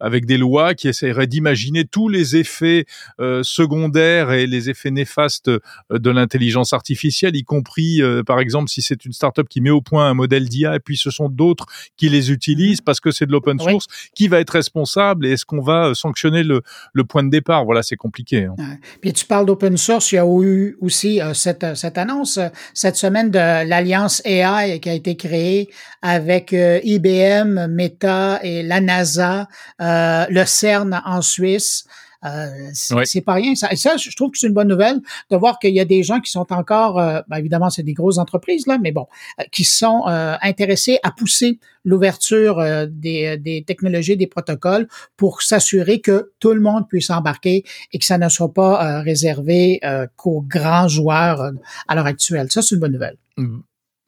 [0.00, 2.84] avec des lois qui essaierait d'imaginer tous les effets
[3.20, 8.68] euh, secondaires et les effets néfastes euh, de l'intelligence artificielle, y compris, euh, par exemple,
[8.70, 11.28] si c'est une startup qui met au point un modèle d'IA et puis ce sont
[11.28, 13.72] d'autres qui les utilisent parce que c'est de l'open Oui.
[13.72, 17.64] source, qui va être responsable et est-ce qu'on va sanctionner le, le point de départ?
[17.64, 18.44] Voilà, c'est compliqué.
[18.44, 18.54] hein.
[18.58, 18.78] Ouais.
[19.00, 22.38] Puis tu parles d'open source, il y a eu aussi euh, cette, cette annonce
[22.74, 25.68] cette semaine de l'alliance AI qui a été créée
[26.02, 31.84] avec IBM, Meta et la NASA, le CERN en Suisse.
[32.24, 33.54] Euh, c'est pas rien.
[33.54, 35.84] Ça, et ça, je trouve que c'est une bonne nouvelle de voir qu'il y a
[35.84, 39.06] des gens qui sont encore, euh, ben, évidemment, c'est des grosses entreprises là, mais bon,
[39.40, 44.86] euh, qui sont euh, intéressés à pousser l'ouverture des, des technologies, des protocoles
[45.16, 49.80] pour s'assurer que tout le monde puisse embarquer et que ça ne soit pas réservé
[50.14, 51.50] qu'aux grands joueurs
[51.88, 52.52] à l'heure actuelle.
[52.52, 53.16] Ça, c'est une bonne nouvelle.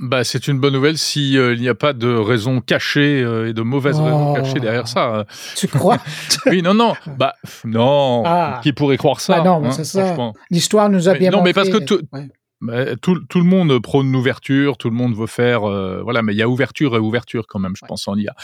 [0.09, 3.49] Bah, c'est une bonne nouvelle si euh, il n'y a pas de raison cachée euh,
[3.49, 4.05] et de mauvaises Oh.
[4.05, 5.15] raisons cachées derrière ça.
[5.17, 5.25] euh.
[5.57, 5.99] Tu crois?
[6.47, 6.95] Oui, non, non.
[7.19, 8.23] Bah, non.
[8.27, 8.61] Ah.
[8.63, 10.05] Qui pourrait croire ça Ben non, mais hein, c'est ça.
[10.07, 10.35] franchement.
[10.51, 12.29] L'histoire nous a Mais bien non, mais parce que tout- Ouais.
[12.61, 16.33] Bah, tout, tout le monde prône l'ouverture, tout le monde veut faire, euh, voilà, mais
[16.33, 17.89] il y a ouverture et ouverture quand même, je Ouais.
[17.89, 18.35] pense en IA.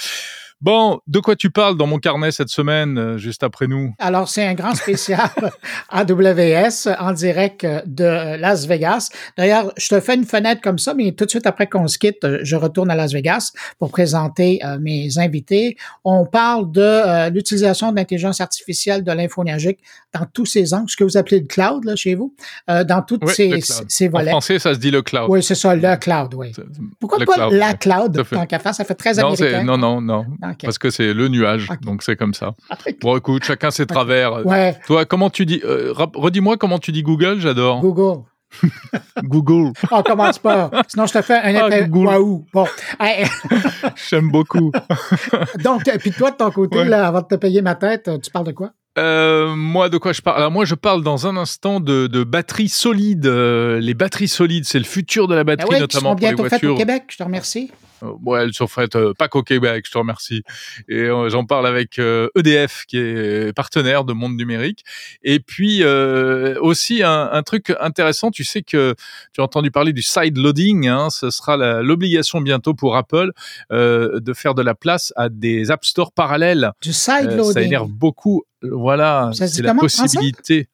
[0.63, 3.95] Bon, de quoi tu parles dans mon carnet cette semaine, euh, juste après nous?
[3.99, 5.31] Alors, c'est un grand spécial
[5.89, 9.09] AWS en direct euh, de Las Vegas.
[9.39, 11.99] D'ailleurs, je te fais une fenêtre comme ça, mais tout de suite après qu'on se
[11.99, 15.77] quitte, euh, je retourne à Las Vegas pour présenter euh, mes invités.
[16.05, 19.79] On parle de euh, l'utilisation de l'intelligence artificielle de l'infonuagique
[20.13, 22.35] dans tous ces angles, ce que vous appelez le cloud là, chez vous,
[22.69, 24.31] euh, dans toutes Oui, ces, ces En volets.
[24.31, 25.27] français, ça se dit le cloud.
[25.29, 26.53] Oui, c'est ça, le cloud, oui.
[26.99, 28.75] Pourquoi le pas cloud, la cloud, tant qu'à faire?
[28.75, 29.63] Ça fait très Non, américain.
[29.65, 30.59] non, non, non, Ok.
[30.65, 32.55] parce que c'est le nuage, donc c'est comme ça.
[33.01, 34.45] Bon, écoute, chacun ses travers.
[34.47, 37.81] Ouais, Toi, comment tu dis euh, Redis-moi comment tu dis Google, j'adore.
[37.81, 38.23] Google.
[39.23, 39.73] Google.
[39.91, 40.71] On commence pas.
[40.89, 42.45] Sinon, je te fais un Ah, waouh.
[42.53, 42.67] Bon.
[42.99, 43.25] Hey,
[44.11, 44.73] J'aime beaucoup.
[45.63, 46.85] donc, puis toi, de ton côté, Ouais.
[46.89, 48.71] là, avant de te payer ma tête, euh, tu parles de quoi?
[48.99, 50.39] Euh, moi, de quoi je parle?
[50.39, 53.27] Alors, moi, je parle dans un instant de, de batteries solides.
[53.27, 56.17] Euh, les batteries solides, c'est le futur de la Ben batterie, oui, qui notamment seront
[56.17, 56.77] pour les bientôt faites au voitures.
[56.77, 57.71] Québec, je te remercie.
[58.03, 60.43] Euh, ouais, elles sont faites euh, pas qu'au Québec, je te remercie.
[60.89, 64.85] Et euh, j'en parle avec euh, EDF, qui est partenaire de Monde Numérique.
[65.23, 68.95] Et puis euh, aussi un, un truc intéressant, tu sais que
[69.33, 70.89] tu as entendu parler du side loading.
[70.89, 73.31] Hein, ce sera l'obligation bientôt pour Apple
[73.73, 76.73] euh, de faire de la place à des App Store parallèles.
[76.83, 77.53] Du side Euh, loading.
[77.55, 78.43] ça énerve beaucoup.
[78.63, 80.69] Voilà, c'est la possibilité.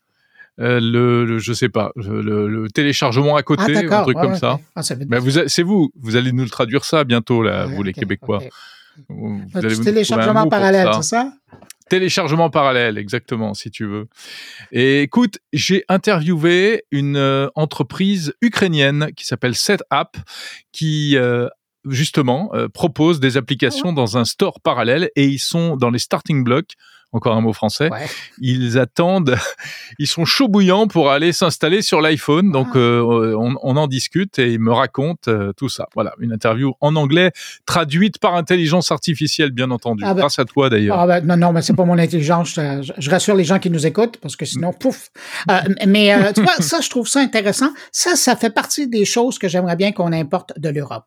[0.59, 4.03] Euh, le, le, je sais pas, le, le téléchargement à Ah, côté, un d'accord.
[4.05, 4.59] truc Ouais, comme ouais, ça.
[4.75, 7.83] Ah, ça vous, c'est vous, vous allez nous le traduire ça bientôt là, Ouais, vous
[7.83, 8.43] les Québécois.
[9.09, 11.33] Vous allez un téléchargement parallèle, c'est ça?
[11.91, 14.09] Téléchargement parallèle, exactement, si tu veux.
[14.73, 20.17] Et écoute, j'ai interviewé une euh, entreprise ukrainienne qui s'appelle SetApp,
[20.73, 21.49] qui euh,
[21.85, 26.73] justement propose des applications dans un store parallèle et ils sont dans les starting blocks.
[27.17, 27.89] Encore un mot français.
[27.91, 28.07] Ouais.
[28.41, 29.37] Ils attendent,
[29.99, 32.53] ils sont chauds bouillants pour aller s'installer sur l'iPhone.
[32.53, 32.79] Donc, Ah.
[32.79, 35.87] euh, on, on en discute et ils me racontent euh, tout ça.
[35.95, 37.33] Voilà, une interview en anglais
[37.65, 40.03] traduite par intelligence artificielle, bien entendu.
[40.07, 40.99] Ah ben- Grâce à toi d'ailleurs.
[41.01, 42.51] Ah ben, non, non, mais c'est pas mon intelligence.
[42.55, 45.09] Je, je- rassure les gens qui nous écoutent parce que sinon, pouf.
[45.51, 47.71] Euh, mais euh, tu vois, ça, je trouve ça intéressant.
[47.93, 51.07] Ça, ça fait partie des choses que j'aimerais bien qu'on importe de l'Europe.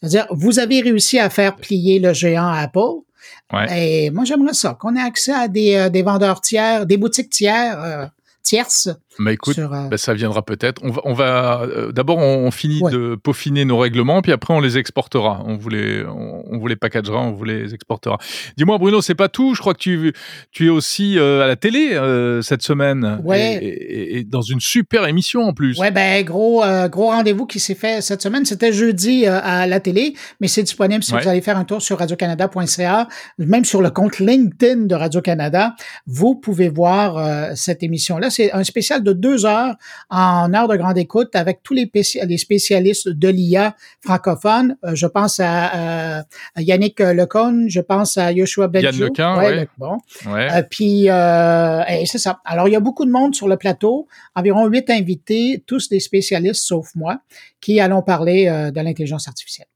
[0.00, 3.02] C'est-à-dire, vous avez réussi à faire plier le géant Apple.
[3.52, 4.06] Ouais.
[4.06, 7.30] Et moi, j'aimerais ça, qu'on ait accès à des, euh, des vendeurs tiers, des boutiques
[7.30, 8.06] tiers, euh,
[8.42, 8.88] tierces.
[9.20, 10.80] Mais écoute, sur, euh, ben, ça viendra peut-être.
[10.82, 12.90] On va, on va euh, d'abord on, on finit Ouais.
[12.90, 15.42] de peaufiner nos règlements, puis après on les exportera.
[15.46, 18.18] On vous les, on, on vous les packagera, on vous les exportera.
[18.56, 19.54] Dis-moi Bruno, c'est pas tout.
[19.54, 20.12] Je crois que tu,
[20.50, 23.58] tu es aussi euh, à la télé euh, cette semaine, Ouais.
[23.62, 25.78] et, et- et dans une super émission en plus.
[25.78, 28.44] Ouais, ben gros euh, gros rendez-vous qui s'est fait cette semaine.
[28.46, 31.20] C'était jeudi euh, à la télé, mais c'est disponible si Ouais.
[31.22, 35.74] vous allez faire un tour sur radiocanada.ca, même sur le compte LinkedIn de Radio-Canada.
[36.06, 38.30] Vous pouvez voir euh, cette émission-là.
[38.30, 39.74] C'est un spécial de deux heures
[40.10, 44.76] en heure de grande écoute avec tous les, péci- les spécialistes de l'IA francophones.
[44.84, 45.74] Euh, je pense à,
[46.18, 46.22] euh,
[46.54, 48.86] à Yannick Lecon, je pense à Yoshua Benjo.
[48.86, 49.68] Yann Lequin, Ouais, ouais.
[49.78, 49.98] bon.
[50.26, 50.48] Ouais.
[50.52, 52.40] Euh, puis, euh, c'est ça.
[52.44, 56.00] Alors, il y a beaucoup de monde sur le plateau, environ huit invités, tous des
[56.00, 57.20] spécialistes sauf moi,
[57.60, 59.66] qui allons parler de l'intelligence artificielle.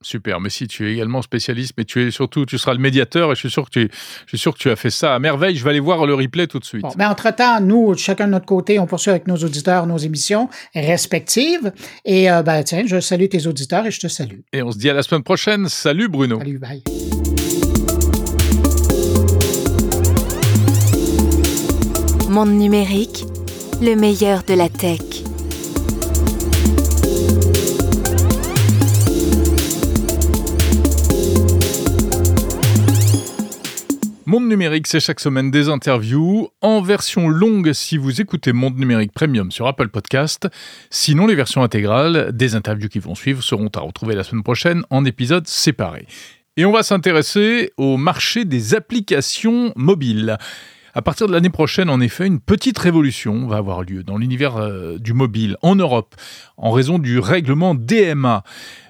[0.00, 3.32] Super, mais si tu es également spécialiste, mais tu es surtout, tu seras le médiateur
[3.32, 5.18] et je suis sûr que tu, je suis sûr que tu as fait ça à
[5.18, 5.56] merveille.
[5.56, 6.82] Je vais aller voir le replay tout de suite.
[6.82, 10.48] Bon, mais entre-temps, nous, chacun de notre côté, on poursuit avec nos auditeurs nos émissions
[10.72, 11.72] respectives.
[12.04, 14.38] Et euh, ben, tiens, je salue tes auditeurs et je te salue.
[14.52, 15.68] Et on se dit à la semaine prochaine.
[15.68, 16.38] Salut Bruno.
[16.38, 16.82] Salut, bye.
[22.28, 23.24] Monde numérique,
[23.82, 25.27] le meilleur de la tech.
[34.28, 39.12] Monde numérique, c'est chaque semaine des interviews en version longue si vous écoutez Monde numérique
[39.12, 40.48] Premium sur Apple Podcast.
[40.90, 44.82] Sinon, les versions intégrales des interviews qui vont suivre seront à retrouver la semaine prochaine
[44.90, 46.06] en épisodes séparés.
[46.58, 50.36] Et on va s'intéresser au marché des applications mobiles.
[50.92, 54.56] À partir de l'année prochaine, en effet, une petite révolution va avoir lieu dans l'univers
[54.56, 56.14] euh, du mobile en Europe
[56.58, 58.42] en raison du règlement DMA.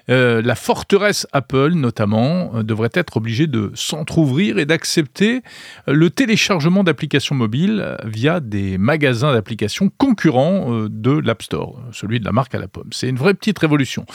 [0.09, 5.41] Euh, la forteresse Apple, notamment, euh, devrait être obligée de s'entr'ouvrir et d'accepter
[5.87, 12.25] euh, le téléchargement d'applications mobiles via des magasins d'applications concurrents de l'App Store, celui de
[12.25, 12.89] la marque à la pomme.
[12.91, 14.05] C'est une vraie petite révolution.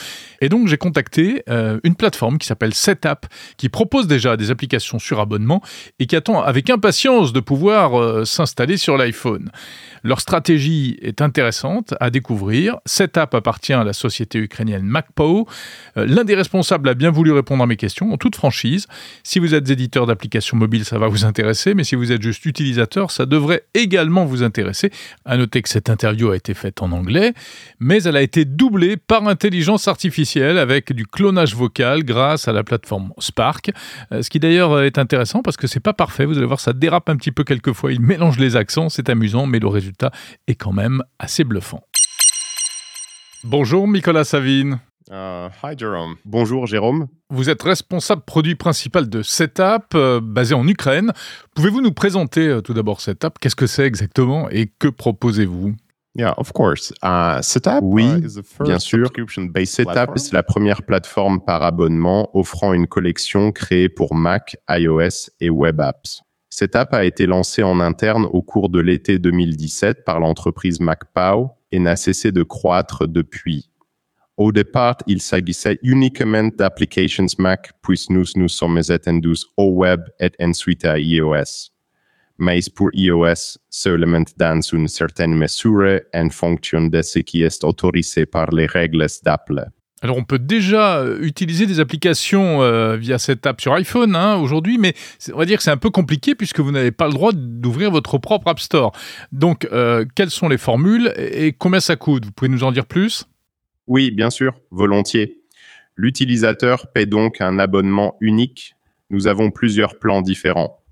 [0.41, 3.25] Et donc, j'ai contacté une plateforme qui s'appelle SetApp,
[3.57, 5.61] qui propose déjà des applications sur abonnement
[5.99, 9.51] et qui attend avec impatience de pouvoir s'installer sur l'iPhone.
[10.05, 12.77] Leur stratégie est intéressante à découvrir.
[12.85, 15.47] SetApp appartient à la société ukrainienne MacPo.
[15.97, 18.85] Euh, l'un des responsables a bien voulu répondre à mes questions en toute franchise.
[19.23, 22.45] Si vous êtes éditeur d'applications mobiles, ça va vous intéresser, mais si vous êtes juste
[22.45, 24.91] utilisateur, ça devrait également vous intéresser.
[25.25, 27.33] À noter que cette interview a été faite en anglais,
[27.79, 32.63] mais elle a été doublée par intelligence artificielle avec du clonage vocal grâce à la
[32.63, 33.71] plateforme Spark.
[34.11, 36.25] Euh, ce qui d'ailleurs est intéressant parce que c'est pas parfait.
[36.25, 37.91] Vous allez voir, ça dérape un petit peu quelquefois.
[37.91, 39.94] Il mélange les accents, c'est amusant, mais le résultat
[40.47, 41.81] est quand même assez bluffant.
[43.43, 44.79] Bonjour Nicolas Savine.
[45.11, 46.15] Uh, hi Jérôme.
[46.25, 47.07] Bonjour Jérôme.
[47.29, 51.11] Vous êtes responsable produit principal de Setup, euh, basé en Ukraine.
[51.55, 53.37] Pouvez-vous nous présenter euh, tout d'abord Setup?
[53.39, 55.75] Qu'est-ce que c'est exactement et que proposez-vous?
[56.15, 56.91] Yeah, of course.
[57.03, 59.11] Uh, Setup, oui, uh, bien sûr.
[59.65, 65.51] Setup, c'est la première plateforme par abonnement offrant une collection créée pour Mac, iOS et
[65.51, 66.24] Web Apps.
[66.49, 71.79] Setup a été lancé en interne au cours de l'été 2017 par l'entreprise MacPow et
[71.79, 73.69] n'a cessé de croître depuis.
[74.37, 80.31] Au départ, il s'agissait uniquement d'applications Mac, puis nous nous sommes étendus au web et
[80.41, 81.71] ensuite à iOS.
[82.37, 88.25] Mais pour iOS, seulement dans une certaine mesure en fonction de ce qui est autorisé
[88.25, 89.67] par les règles d'Apple.
[90.05, 94.35] Alors on peut déjà euh, utiliser des applications euh, via cette app sur iPhone hein,
[94.35, 94.93] aujourd'hui, mais
[95.33, 97.89] on va dire que c'est un peu compliqué puisque vous n'avez pas le droit d'ouvrir
[97.89, 98.91] votre propre App Store.
[99.31, 102.23] Donc euh, quelles sont les formules et combien ça coûte?
[102.23, 103.25] Vous pouvez nous en dire plus?
[103.87, 105.41] Oui, bien sûr, volontiers.
[105.95, 108.75] L'utilisateur paie donc un abonnement unique.
[109.09, 110.83] Nous avons plusieurs plans différents.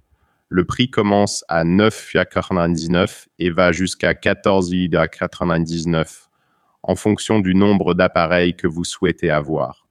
[0.49, 6.29] Le prix commence à 9,99 et va jusqu'à 14,99
[6.83, 9.87] en fonction du nombre d'appareils que vous souhaitez avoir.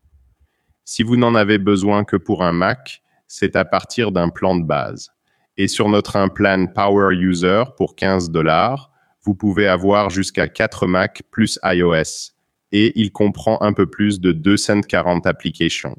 [0.85, 4.65] Si vous n'en avez besoin que pour un Mac, c'est à partir d'un plan de
[4.65, 5.11] base.
[5.57, 8.91] Et sur notre plan Power User pour 15 dollars,
[9.23, 12.33] vous pouvez avoir jusqu'à 4 Macs plus iOS
[12.73, 15.97] et il comprend un peu plus de 240 applications.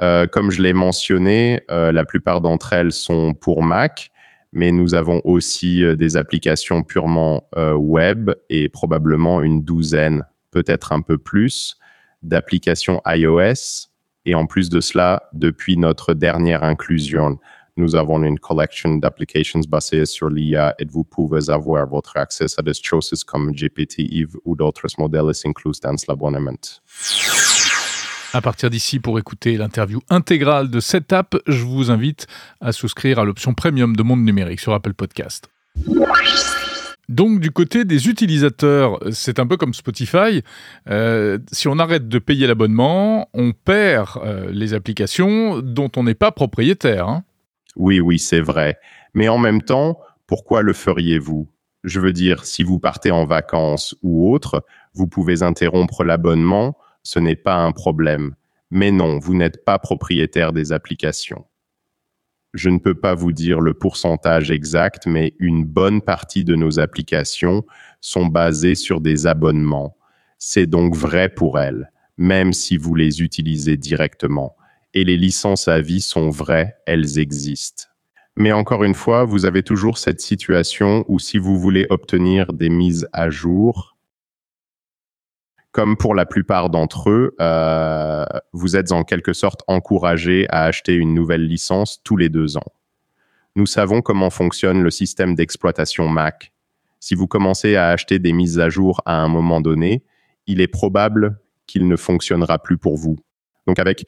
[0.00, 4.11] Euh, comme je l'ai mentionné, euh, la plupart d'entre elles sont pour Mac,
[4.52, 11.00] mais nous avons aussi euh, des applications purement web et probablement une douzaine, peut-être un
[11.00, 11.76] peu plus,
[12.22, 13.88] d'applications iOS.
[14.24, 17.38] Et en plus de cela, depuis notre dernière inclusion,
[17.76, 22.62] nous avons une collection d'applications basées sur l'IA et vous pouvez avoir votre accès à
[22.62, 26.52] des choses comme GPT, Eve ou d'autres modèles inclus dans l'abonnement.
[28.34, 32.26] À partir d'ici, pour écouter l'interview intégrale de cette app, je vous invite
[32.62, 35.50] à souscrire à l'option premium de Monde Numérique sur Apple Podcast.
[37.10, 40.42] Donc du côté des utilisateurs, c'est un peu comme Spotify.
[40.88, 46.14] Euh, si on arrête de payer l'abonnement, on perd euh, les applications dont on n'est
[46.14, 47.08] pas propriétaire.
[47.08, 47.24] Hein.
[47.76, 48.78] Oui, oui, c'est vrai.
[49.12, 51.48] Mais en même temps, pourquoi le feriez-vous?
[51.84, 54.64] Je veux dire, si vous partez en vacances ou autre,
[54.94, 58.34] vous pouvez interrompre l'abonnement, ce n'est pas un problème.
[58.70, 61.44] Mais non, vous n'êtes pas propriétaire des applications.
[62.54, 66.80] Je ne peux pas vous dire le pourcentage exact, mais une bonne partie de nos
[66.80, 67.64] applications
[68.00, 69.96] sont basées sur des abonnements.
[70.38, 74.56] C'est donc vrai pour elles, même si vous les utilisez directement
[74.94, 77.84] et les licences à vie sont vraies, elles existent.
[78.36, 82.70] Mais encore une fois, vous avez toujours cette situation où si vous voulez obtenir des
[82.70, 83.91] mises à jour,
[85.72, 90.94] comme pour la plupart d'entre eux, euh, vous êtes en quelque sorte encouragé à acheter
[90.94, 92.72] une nouvelle licence tous les deux ans.
[93.56, 96.52] Nous savons comment fonctionne le système d'exploitation Mac.
[97.00, 100.04] Si vous commencez à acheter des mises à jour à un moment donné,
[100.46, 103.18] il est probable qu'il ne fonctionnera plus pour vous.
[103.66, 104.04] Donc avec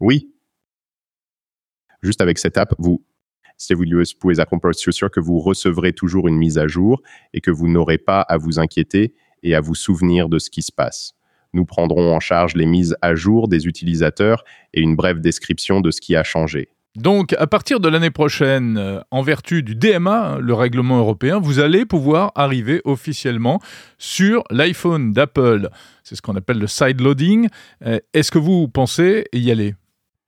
[0.00, 0.32] oui.
[2.02, 3.04] Juste avec cette app, vous,
[3.56, 3.84] si vous
[4.20, 7.00] pouvez accompagner, je suis sûr que vous recevrez toujours une mise à jour
[7.32, 10.62] et que vous n'aurez pas à vous inquiéter et à vous souvenir de ce qui
[10.62, 11.12] se passe.
[11.52, 14.44] Nous prendrons en charge les mises à jour des utilisateurs
[14.74, 16.68] et une brève description de ce qui a changé.
[16.96, 21.38] Donc, à partir de l'année prochaine, euh, en vertu du DMA, hein, le règlement européen,
[21.38, 23.60] vous allez pouvoir arriver officiellement
[23.98, 25.68] sur l'iPhone d'Apple.
[26.04, 27.48] C'est ce qu'on appelle le side loading.
[27.84, 29.74] Euh, Est-ce que vous pensez y aller?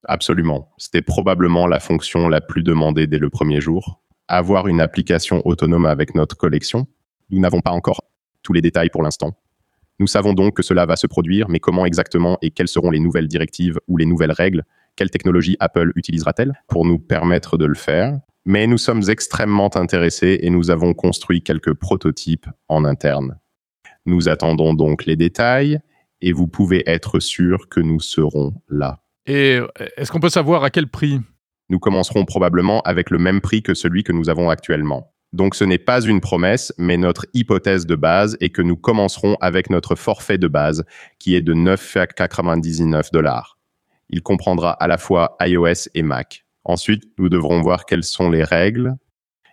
[0.05, 0.71] Absolument.
[0.77, 4.03] C'était probablement la fonction la plus demandée dès le premier jour.
[4.29, 6.87] Avoir une application autonome avec notre collection.
[7.31, 8.05] Nous n'avons pas encore
[8.49, 9.37] tous les détails pour l'instant.
[9.99, 12.99] Nous savons donc que cela va se produire, mais comment exactement et quelles seront les
[12.99, 14.65] nouvelles directives ou les nouvelles règles?
[14.97, 18.19] Quelle technologie Apple utilisera-t-elle pour nous permettre de le faire?
[18.47, 23.39] Mais nous sommes extrêmement intéressés et nous avons construit quelques prototypes en interne.
[24.07, 25.79] Nous attendons donc les détails
[26.23, 29.03] et vous pouvez être sûr que nous serons là.
[29.27, 29.61] Et
[29.99, 31.21] est-ce qu'on peut savoir à quel prix?
[31.69, 35.13] Nous commencerons probablement avec le même prix que celui que nous avons actuellement.
[35.33, 39.37] Donc ce n'est pas une promesse, mais notre hypothèse de base est que nous commencerons
[39.41, 40.85] avec notre forfait de base,
[41.19, 43.59] qui est de 9,99 dollars.
[44.09, 46.47] Il comprendra à la fois iOS et Mac.
[46.65, 48.95] Ensuite, nous devrons voir quelles sont les règles.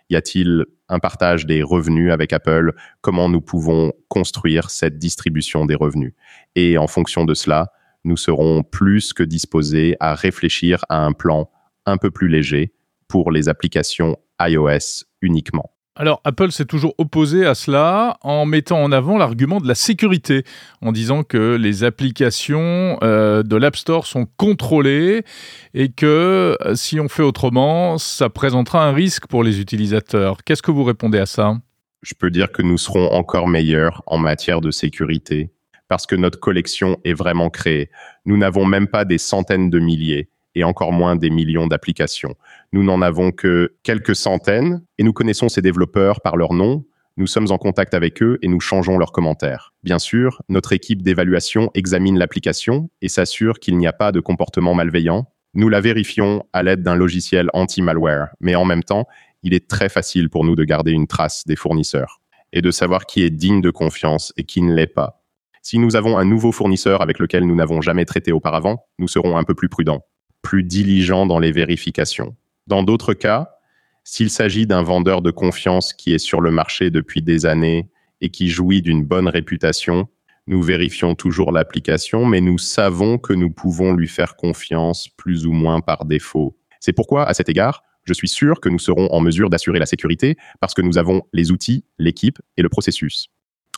[0.08, 2.72] Y a-t-il un partage des revenus avec Apple?
[3.02, 6.14] Comment nous pouvons construire cette distribution des revenus?
[6.54, 7.70] Et en fonction de cela,
[8.04, 11.50] nous serons plus que disposés à réfléchir à un plan
[11.84, 12.72] un peu plus léger
[13.08, 15.70] pour les applications iOS uniquement.
[15.98, 20.44] Alors, Apple s'est toujours opposé à cela en mettant en avant l'argument de la sécurité,
[20.82, 25.24] en disant que les applications euh, de l'App Store sont contrôlées
[25.72, 30.44] et que euh, si on fait autrement, ça présentera un risque pour les utilisateurs.
[30.44, 31.56] Qu'est-ce que vous répondez à ça?
[32.02, 35.50] Je peux dire que nous serons encore meilleurs en matière de sécurité
[35.88, 37.90] parce que notre collection est vraiment créée.
[38.26, 42.34] Nous n'avons même pas des centaines de milliers et encore moins des millions d'applications.
[42.72, 46.84] Nous n'en avons que quelques centaines et nous connaissons ces développeurs par leur nom.
[47.18, 49.74] Nous sommes en contact avec eux et nous changeons leurs commentaires.
[49.84, 54.74] Bien sûr, notre équipe d'évaluation examine l'application et s'assure qu'il n'y a pas de comportement
[54.74, 55.26] malveillant.
[55.54, 59.06] Nous la vérifions à l'aide d'un logiciel anti-malware, mais en même temps,
[59.42, 62.20] il est très facile pour nous de garder une trace des fournisseurs
[62.52, 65.22] et de savoir qui est digne de confiance et qui ne l'est pas.
[65.62, 69.36] Si nous avons un nouveau fournisseur avec lequel nous n'avons jamais traité auparavant, nous serons
[69.36, 70.02] un peu plus prudents,
[70.46, 72.36] plus diligents dans les vérifications.
[72.68, 73.58] Dans d'autres cas,
[74.04, 77.90] s'il s'agit d'un vendeur de confiance qui est sur le marché depuis des années
[78.20, 80.06] et qui jouit d'une bonne réputation,
[80.46, 85.52] nous vérifions toujours l'application, mais nous savons que nous pouvons lui faire confiance plus ou
[85.52, 86.56] moins par défaut.
[86.78, 89.86] C'est pourquoi, à cet égard, je suis sûr que nous serons en mesure d'assurer la
[89.86, 93.30] sécurité parce que nous avons les outils, l'équipe et le processus.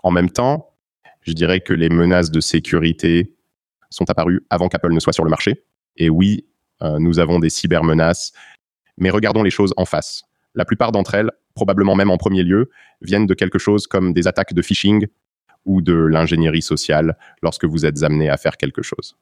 [0.02, 0.74] En même temps,
[1.22, 3.34] je dirais que les menaces de sécurité
[3.88, 5.64] sont apparues avant qu'Apple ne soit sur le marché.
[5.96, 6.44] Et oui,
[6.80, 8.32] nous avons des cybermenaces,
[8.96, 10.22] mais regardons les choses en face.
[10.54, 12.70] La plupart d'entre elles, probablement même en premier lieu,
[13.00, 15.06] viennent de quelque chose comme des attaques de phishing
[15.64, 19.16] ou de l'ingénierie sociale lorsque vous êtes amené à faire quelque chose.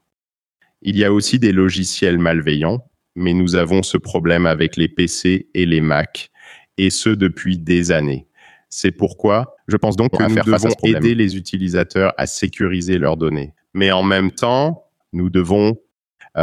[0.83, 5.49] Il y a aussi des logiciels malveillants, mais nous avons ce problème avec les PC
[5.55, 6.31] et les Mac,
[6.79, 8.29] et ce depuis des années.
[8.69, 13.55] C'est pourquoi je pense donc que nous devons aider les utilisateurs à sécuriser leurs données.
[13.75, 15.81] Mais en même temps, nous devons euh,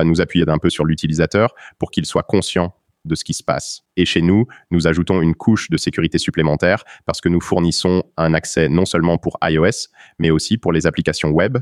[0.04, 2.74] nous appuyer un peu sur l'utilisateur pour qu'il soit conscient
[3.06, 3.82] de ce qui se passe.
[3.98, 8.34] Et chez nous, nous ajoutons une couche de sécurité supplémentaire parce que nous fournissons un
[8.34, 9.89] accès non seulement pour iOS,
[10.20, 11.58] mais aussi pour les applications web.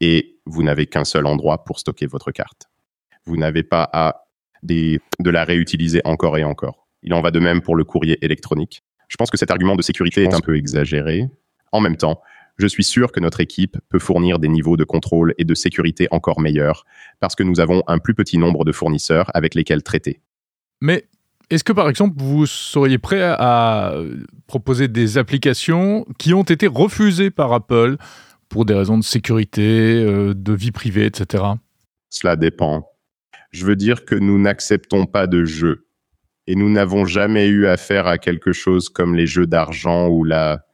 [0.00, 2.68] Et vous n'avez qu'un seul endroit pour stocker votre carte.
[3.24, 4.26] Vous n'avez pas à
[4.62, 6.86] des, de la réutiliser encore et encore.
[7.02, 8.82] Il en va de même pour le courrier électronique.
[9.08, 11.28] Je pense que cet argument de sécurité est un peu exagéré.
[11.72, 12.20] En même temps,
[12.56, 16.08] je suis sûr que notre équipe peut fournir des niveaux de contrôle et de sécurité
[16.10, 16.84] encore meilleurs
[17.20, 20.20] parce que nous avons un plus petit nombre de fournisseurs avec lesquels traiter.
[20.80, 21.04] Mais
[21.50, 23.94] est-ce que par exemple vous seriez prêt à
[24.46, 27.96] proposer des applications qui ont été refusées par Apple
[28.48, 31.44] pour des raisons de sécurité, euh, de vie privée, etc.
[32.08, 32.88] Cela dépend.
[33.50, 35.86] Je veux dire que nous n'acceptons pas de jeux
[36.46, 40.64] et nous n'avons jamais eu affaire à quelque chose comme les jeux d'argent ou la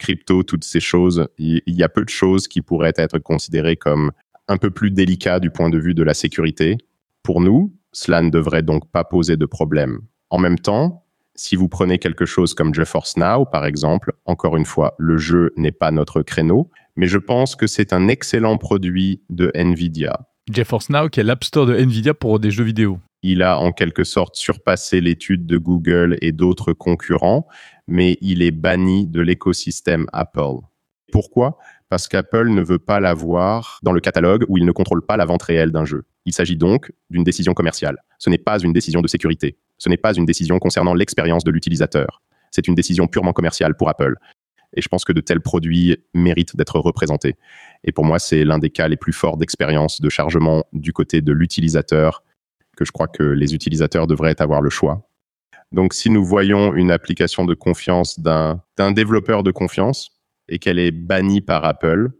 [0.00, 1.28] crypto, toutes ces choses.
[1.38, 4.10] Il y a peu de choses qui pourraient être considérées comme
[4.48, 6.76] un peu plus délicat du point de vue de la sécurité.
[7.22, 10.00] Pour nous, cela ne devrait donc pas poser de problème.
[10.30, 11.04] En même temps,
[11.36, 15.52] si vous prenez quelque chose comme GeForce Now, par exemple, encore une fois, le jeu
[15.56, 20.20] n'est pas notre créneau, mais je pense que c'est un excellent produit de Nvidia.
[20.52, 22.98] GeForce Now, qui est l'App Store de Nvidia pour des jeux vidéo.
[23.22, 27.46] Il a en quelque sorte surpassé l'étude de Google et d'autres concurrents,
[27.90, 30.60] mais il est banni de l'écosystème Apple.
[31.12, 31.58] Pourquoi?
[31.88, 35.24] Parce qu'Apple ne veut pas l'avoir dans le catalogue où il ne contrôle pas la
[35.24, 36.04] vente réelle d'un jeu.
[36.24, 37.98] Il s'agit donc d'une décision commerciale.
[38.18, 39.58] Ce n'est pas une décision de sécurité.
[39.76, 42.22] Ce n'est pas une décision concernant l'expérience de l'utilisateur.
[42.52, 44.14] C'est une décision purement commerciale pour Apple.
[44.76, 47.34] Et je pense que de tels produits méritent d'être représentés.
[47.82, 51.22] Et pour moi, c'est l'un des cas les plus forts d'expérience de chargement du côté
[51.22, 52.22] de l'utilisateur
[52.76, 55.09] que je crois que les utilisateurs devraient avoir le choix.
[55.72, 58.60] Donc, si nous voyons une application de confiance d'un
[58.92, 60.10] développeur de confiance
[60.48, 62.10] et qu'elle est bannie par Apple,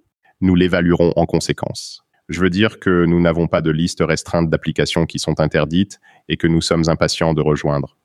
[0.40, 2.04] nous l'évaluerons en conséquence.
[2.28, 5.98] Je veux dire que nous n'avons pas de liste restreinte d'applications qui sont interdites
[6.28, 7.96] et que nous sommes impatients de rejoindre.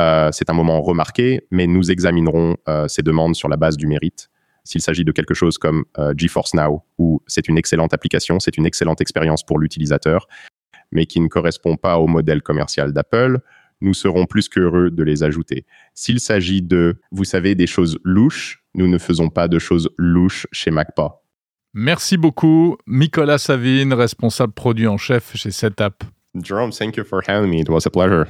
[0.00, 3.86] Euh, c'est un moment remarqué, mais nous examinerons euh, ces demandes sur la base du
[3.86, 4.30] mérite.
[4.64, 8.56] S'il s'agit de quelque chose comme euh, GeForce Now, où c'est une excellente application, c'est
[8.56, 10.26] une excellente expérience pour l'utilisateur,
[10.90, 13.38] mais qui ne correspond pas au modèle commercial d'Apple,
[13.80, 15.66] nous serons plus qu'heureux de les ajouter.
[15.94, 20.46] S'il s'agit de, vous savez, des choses louches, nous ne faisons pas de choses louches
[20.52, 21.20] chez MacPa.
[21.74, 26.02] Merci beaucoup, Nicolas Savine, responsable produit en chef chez Setup.
[26.42, 27.60] Jerome, thank you for having me.
[27.60, 28.26] It was a pleasure.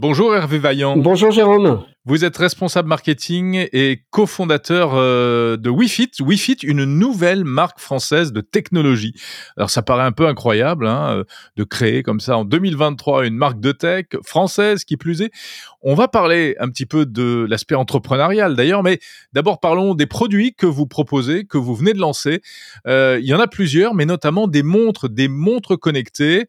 [0.00, 0.96] Bonjour Hervé Vaillant.
[0.98, 1.84] Bonjour Jérôme.
[2.06, 6.10] Vous êtes responsable marketing et cofondateur euh, de WeFit.
[6.20, 9.14] WeFit, une nouvelle marque française de technologie.
[9.56, 11.24] Alors ça paraît un peu incroyable hein, euh,
[11.56, 15.30] de créer comme ça en 2023 une marque de tech française qui plus est.
[15.80, 19.00] On va parler un petit peu de l'aspect entrepreneurial d'ailleurs, mais
[19.32, 22.42] d'abord parlons des produits que vous proposez, que vous venez de lancer.
[22.86, 26.48] Euh, il y en a plusieurs, mais notamment des montres, des montres connectées.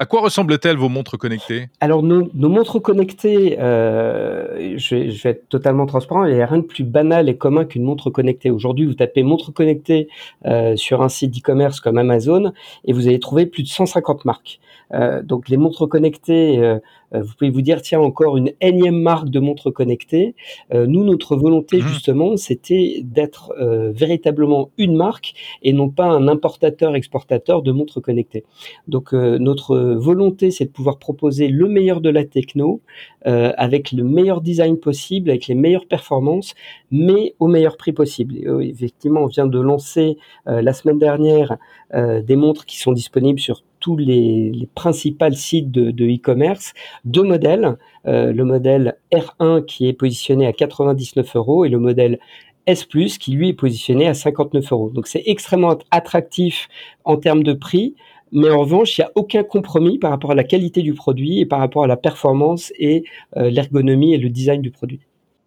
[0.00, 1.68] À quoi ressemblent-elles vos montres connectées?
[1.80, 6.64] Alors nos, montres connectées, euh, je, vais, être totalement transparent, il n'y a rien de
[6.64, 8.50] plus banal et commun qu'une montre connectée.
[8.50, 10.08] Aujourd'hui, vous tapez montre connectée
[10.46, 12.52] euh, sur un site d'e-commerce comme Amazon
[12.84, 14.58] et vous allez trouver plus de 150 marques.
[14.94, 16.78] Euh, donc les montres connectées,
[17.14, 20.34] vous pouvez vous dire tiens encore une énième marque de montres connectées.
[20.72, 21.88] nous notre volonté mmh.
[21.88, 23.52] justement c'était d'être
[23.94, 28.44] véritablement une marque et non pas un importateur exportateur de montres connectées.
[28.88, 32.80] Donc notre volonté c'est de pouvoir proposer le meilleur de la techno
[33.24, 36.54] avec le meilleur design possible, avec les meilleures performances,
[36.90, 38.36] mais au meilleur prix possible.
[38.36, 41.56] Et, effectivement on vient de lancer la semaine dernière
[41.94, 46.72] des montres qui sont disponibles sur tous les, principaux sites de e-commerce,
[47.04, 52.18] deux modèles, euh, le modèle R1 qui est positionné à 99 euros et le modèle
[52.66, 54.90] S+, qui lui est positionné à 59 euros.
[54.90, 56.68] Donc c'est extrêmement attractif
[57.04, 57.94] en termes de prix,
[58.32, 61.40] mais en revanche, il n'y a aucun compromis par rapport à la qualité du produit
[61.40, 63.04] et par rapport à la performance et
[63.36, 65.00] euh, l'ergonomie et le design du produit.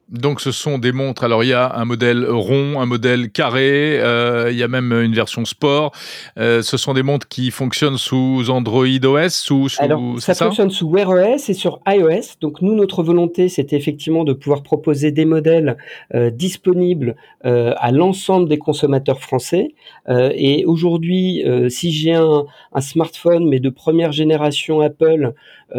[0.09, 1.23] Donc ce sont des montres.
[1.23, 4.93] Alors il y a un modèle rond, un modèle carré, euh, il y a même
[4.93, 5.91] une version sport.
[6.37, 10.71] Euh, ce sont des montres qui fonctionnent sous Android OS, sous, sous Alors ça, fonctionne
[10.71, 12.37] sous Wear OS et sur iOS.
[12.39, 15.77] Donc nous notre volonté c'était effectivement de pouvoir proposer des modèles
[16.15, 19.73] euh, disponibles à l'ensemble des consommateurs français.
[20.09, 25.33] et aujourd'hui, si j'ai un, un, smartphone mais de première génération Apple,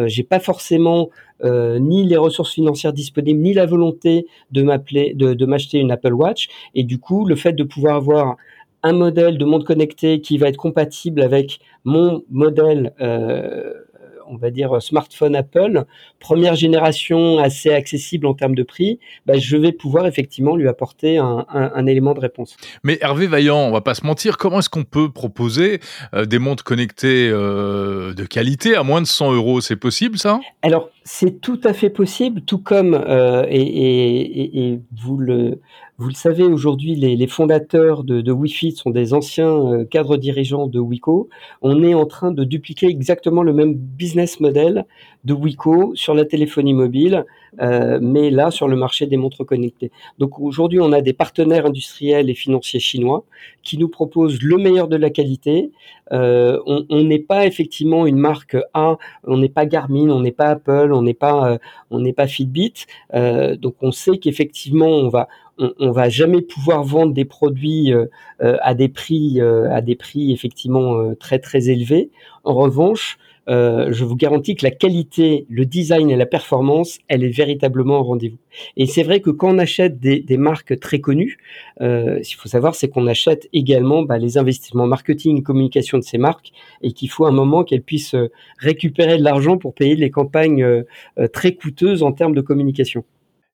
[0.05, 1.09] j'ai pas forcément
[1.43, 5.91] euh, ni les ressources financières disponibles, ni la volonté de m'appeler, de, de m'acheter une
[5.91, 6.49] Apple Watch.
[6.75, 8.37] Et du coup, le fait de pouvoir avoir
[8.83, 13.73] un modèle de monde connecté qui va être compatible avec mon modèle euh,
[14.29, 15.85] on va dire smartphone Apple,
[16.19, 21.17] première génération assez accessible en termes de prix, bah, je vais pouvoir effectivement lui apporter
[21.17, 22.55] un, élément de réponse.
[22.83, 25.79] Mais Hervé Vaillant, on va pas se mentir, comment est-ce qu'on peut proposer
[26.13, 29.61] euh, des montres connectées euh, de qualité à moins de 100 euros?
[29.61, 30.39] C'est possible ça?
[30.61, 35.17] Alors c'est tout à fait possible, tout comme euh, et, vous
[36.07, 41.27] le savez, aujourd'hui, les, fondateurs de, Wi-Fi sont des anciens euh, cadres dirigeants de Wico.
[41.61, 44.85] On est en train de dupliquer exactement le même business model
[45.25, 47.25] de Wico sur la téléphonie mobile,
[47.61, 49.91] euh, mais là sur le marché des montres connectées.
[50.19, 53.25] Donc aujourd'hui, on a des partenaires industriels et financiers chinois
[53.63, 55.71] qui nous proposent le meilleur de la qualité.
[56.11, 60.88] On n'est pas effectivement une marque A, on n'est pas Garmin, on n'est pas Apple,
[60.93, 61.57] on n'est pas,
[61.89, 62.85] on n'est pas Fitbit.
[63.13, 65.27] donc on sait qu'effectivement, on va
[65.59, 68.05] on, va jamais pouvoir vendre des produits euh,
[68.41, 72.11] euh, à des prix euh, à des prix effectivement très très élevés.
[72.43, 73.17] En revanche,
[73.47, 78.03] je vous garantis que la qualité, le design et la performance, elle est véritablement au
[78.03, 78.37] rendez-vous.
[78.77, 81.37] Et c'est vrai que quand on achète des, marques très connues,
[81.79, 86.03] ce qu'il faut savoir, c'est qu'on achète également bah, les investissements marketing et communication de
[86.03, 88.15] ces marques et qu'il faut un moment qu'elles puissent
[88.59, 90.83] récupérer de l'argent pour payer les campagnes
[91.33, 93.03] très coûteuses en termes de communication.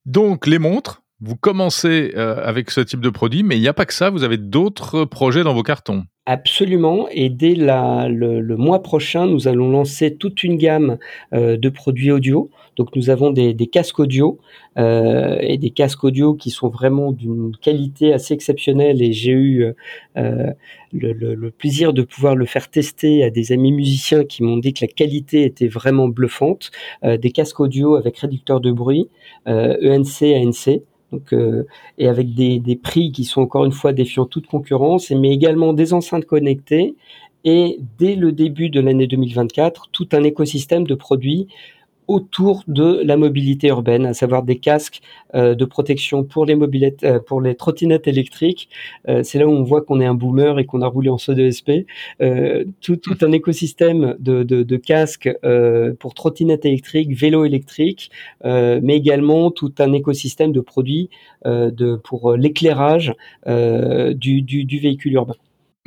[0.06, 3.74] Donc les montres, vous commencez euh, avec ce type de produit, mais il n'y a
[3.74, 6.04] pas que ça, vous avez d'autres projets dans vos cartons.
[6.26, 10.98] Absolument, et dès le, mois prochain, nous allons lancer toute une gamme
[11.34, 12.50] euh, de produits audio.
[12.78, 14.40] Donc nous avons des, casques audio
[14.78, 19.74] euh, et des casques audio qui sont vraiment d'une qualité assez exceptionnelle et j'ai eu
[20.16, 20.56] le,
[20.92, 24.84] le, plaisir de pouvoir le faire tester à des amis musiciens qui m'ont dit que
[24.84, 26.72] la qualité était vraiment bluffante.
[27.04, 29.08] des casques audio avec réducteur de bruit,
[29.46, 30.82] ENC, ANC
[31.12, 31.34] Donc,
[31.98, 35.72] et avec des, des prix qui sont encore une fois défiant toute concurrence, mais également
[35.72, 36.96] des enceintes connectées
[37.46, 41.48] et dès le début de l'année 2024, tout un écosystème de produits
[42.08, 45.02] autour de la mobilité urbaine, à savoir des casques
[45.34, 46.56] euh, de protection pour les
[47.04, 48.70] euh, pour les trottinettes électriques.
[49.08, 51.18] Euh, c'est là où on voit qu'on est un boomer et qu'on a roulé en
[51.18, 51.86] saut de SP.
[52.82, 55.30] Tout, tout, un écosystème de, de, de casques
[56.00, 58.12] pour trottinettes électriques, vélos électriques,
[58.44, 61.10] mais également tout un écosystème de produits
[61.46, 63.14] de, pour l'éclairage
[63.46, 65.36] du, du, du véhicule urbain.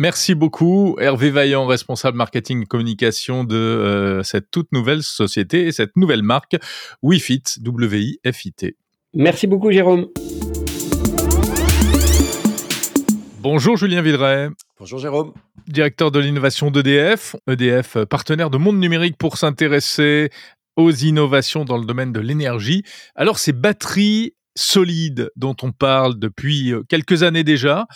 [0.01, 5.73] Merci beaucoup, Hervé Vaillant, responsable marketing et communication de euh, cette toute nouvelle société et
[5.73, 6.57] cette nouvelle marque
[7.03, 8.77] WiFit, W-I-F-I-T.
[9.15, 10.07] Merci beaucoup, Jérôme.
[13.41, 14.51] Bonjour Julien Vidret.
[14.79, 15.33] Bonjour Jérôme.
[15.67, 20.31] Directeur de l'innovation d'EDF, EDF partenaire de Monde Numérique pour s'intéresser
[20.77, 22.85] aux innovations dans le domaine de l'énergie.
[23.17, 27.87] Alors ces batteries solides dont on parle depuis euh, quelques années déjà,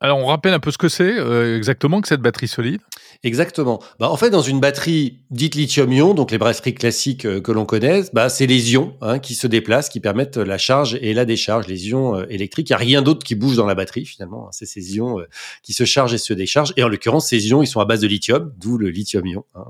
[0.00, 2.80] alors, on rappelle un peu ce que c'est euh, exactement que cette batterie solide?
[3.24, 3.80] Exactement.
[3.98, 7.64] Bah, en fait, dans une batterie dite lithium-ion, donc les batteries classiques euh, que l'on
[7.64, 11.24] connaît, bah, c'est les ions hein, qui se déplacent, qui permettent la charge et la
[11.24, 12.70] décharge, les ions euh, électriques.
[12.70, 14.46] Il n'y a rien d'autre qui bouge dans la batterie, finalement.
[14.46, 14.50] Hein.
[14.52, 15.16] C'est ces ions
[15.64, 16.72] qui se chargent et se déchargent.
[16.76, 19.44] Et en l'occurrence, ces ions, ils sont à base de lithium, d'où le lithium-ion.
[19.56, 19.64] Hein.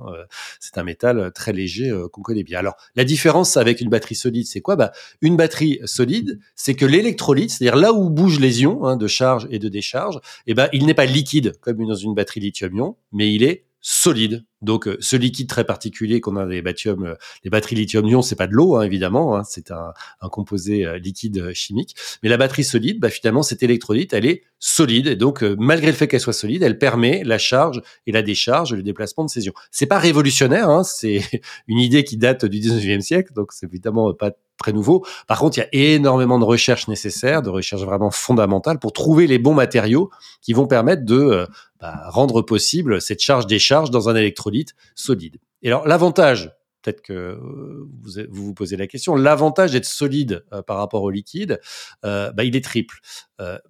[0.61, 2.59] C'est un métal très léger qu'on connaît bien.
[2.59, 4.77] Alors, la différence avec une batterie solide, c'est quoi?
[4.77, 4.93] Bah,
[5.23, 9.59] Une batterie solide, c'est que l'électrolyte, c'est-à-dire là où bougent les ions de charge et
[9.59, 13.67] de décharge, eh ben, il n'est pas liquide comme dans une batterie lithium-ion, mais est
[13.81, 14.45] solide.
[14.61, 17.15] Donc, euh, ce liquide très particulier qu'on a dans les, euh,
[17.47, 19.93] batteries lithium-ion, c'est pas de l'eau, hein, évidemment, hein, c'est un,
[20.31, 21.95] composé euh, liquide chimique.
[22.23, 25.07] Mais la batterie solide, bah, finalement, cette électrolyte, elle est solide.
[25.07, 28.75] Et donc, malgré le fait qu'elle soit solide, elle permet la charge et la décharge,
[28.75, 29.53] le déplacement de ces ions.
[29.71, 31.23] C'est pas révolutionnaire, hein, c'est
[31.69, 35.07] une idée qui date du 19e siècle, donc c'est évidemment pas très nouveau.
[35.27, 39.27] Par contre, il y a énormément de recherches nécessaires, de recherches vraiment fondamentales pour trouver
[39.27, 40.11] les bons matériaux
[40.43, 41.47] qui vont permettre de
[41.81, 44.48] bah, rendre possible cette charge-décharge dans un électrolyte
[44.95, 45.39] solide.
[45.63, 50.63] Et alors, l'avantage, peut-être que euh, vous, vous, posez la question, l'avantage d'être solide euh,
[50.63, 51.61] par rapport au liquide,
[52.03, 53.01] bah, il est triple.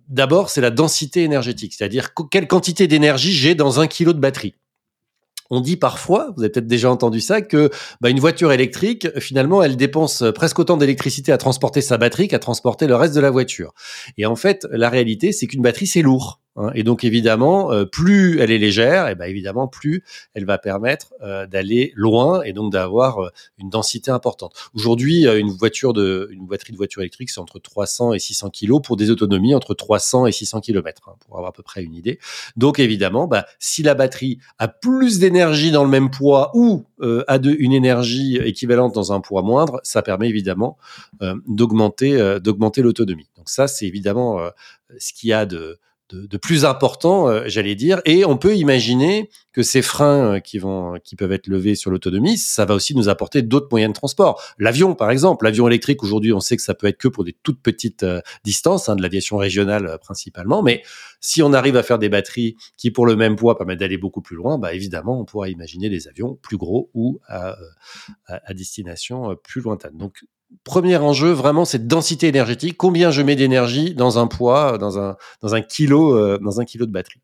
[0.08, 4.54] D'abord, c'est la densité énergétique, c'est-à-dire quelle quantité d'énergie j'ai dans un kilo de batterie.
[5.50, 7.70] On dit parfois, vous avez peut-être déjà entendu ça, que
[8.00, 12.38] bah, une voiture électrique, finalement, elle dépense presque autant d'électricité à transporter sa batterie qu'à
[12.38, 13.72] transporter le reste de la voiture.
[14.18, 16.40] Et en fait, la réalité, c'est qu'une batterie, c'est lourd.
[16.58, 16.70] Hein.
[16.74, 20.02] Et donc évidemment, euh, plus elle est légère, et ben évidemment plus
[20.34, 24.54] elle va permettre euh, d'aller loin et donc d'avoir euh, une densité importante.
[24.74, 28.82] Aujourd'hui, une voiture de, une batterie de voiture électrique, c'est entre 300 et 600 kg
[28.82, 31.94] pour des autonomies entre 300 et 600 km, hein, pour avoir à peu près une
[31.94, 32.18] idée.
[32.56, 36.84] Donc évidemment, bah, si la batterie a plus d'énergie dans le même poids ou
[37.28, 40.76] a de, une énergie équivalente dans un poids moindre, ça permet évidemment
[41.46, 43.28] d'augmenter d'augmenter l'autonomie.
[43.36, 44.40] Donc ça, c'est évidemment
[44.98, 45.78] ce qu'il y a de
[46.10, 48.00] de, plus important, euh, j'allais dire.
[48.04, 51.90] Et on peut imaginer que ces freins euh, qui vont, qui peuvent être levés sur
[51.90, 54.42] l'autonomie, ça va aussi nous apporter d'autres moyens de transport.
[54.58, 57.36] L'avion, par exemple, l'avion électrique aujourd'hui, on sait que ça peut être que pour des
[57.42, 60.62] toutes petites euh, distances, hein, de l'aviation régionale principalement.
[60.62, 60.82] Mais
[61.20, 64.22] si on arrive à faire des batteries qui, pour le même poids, permettent d'aller beaucoup
[64.22, 67.56] plus loin, bah évidemment, on pourra imaginer des avions plus gros ou à,
[68.26, 69.96] à, à destination plus lointaine.
[69.96, 70.24] Donc
[70.64, 72.76] premier enjeu, vraiment, c'est densité énergétique.
[72.76, 76.64] Combien je mets d'énergie dans un poids, dans un, dans un kilo, euh, dans un
[76.64, 77.20] kilo de batterie?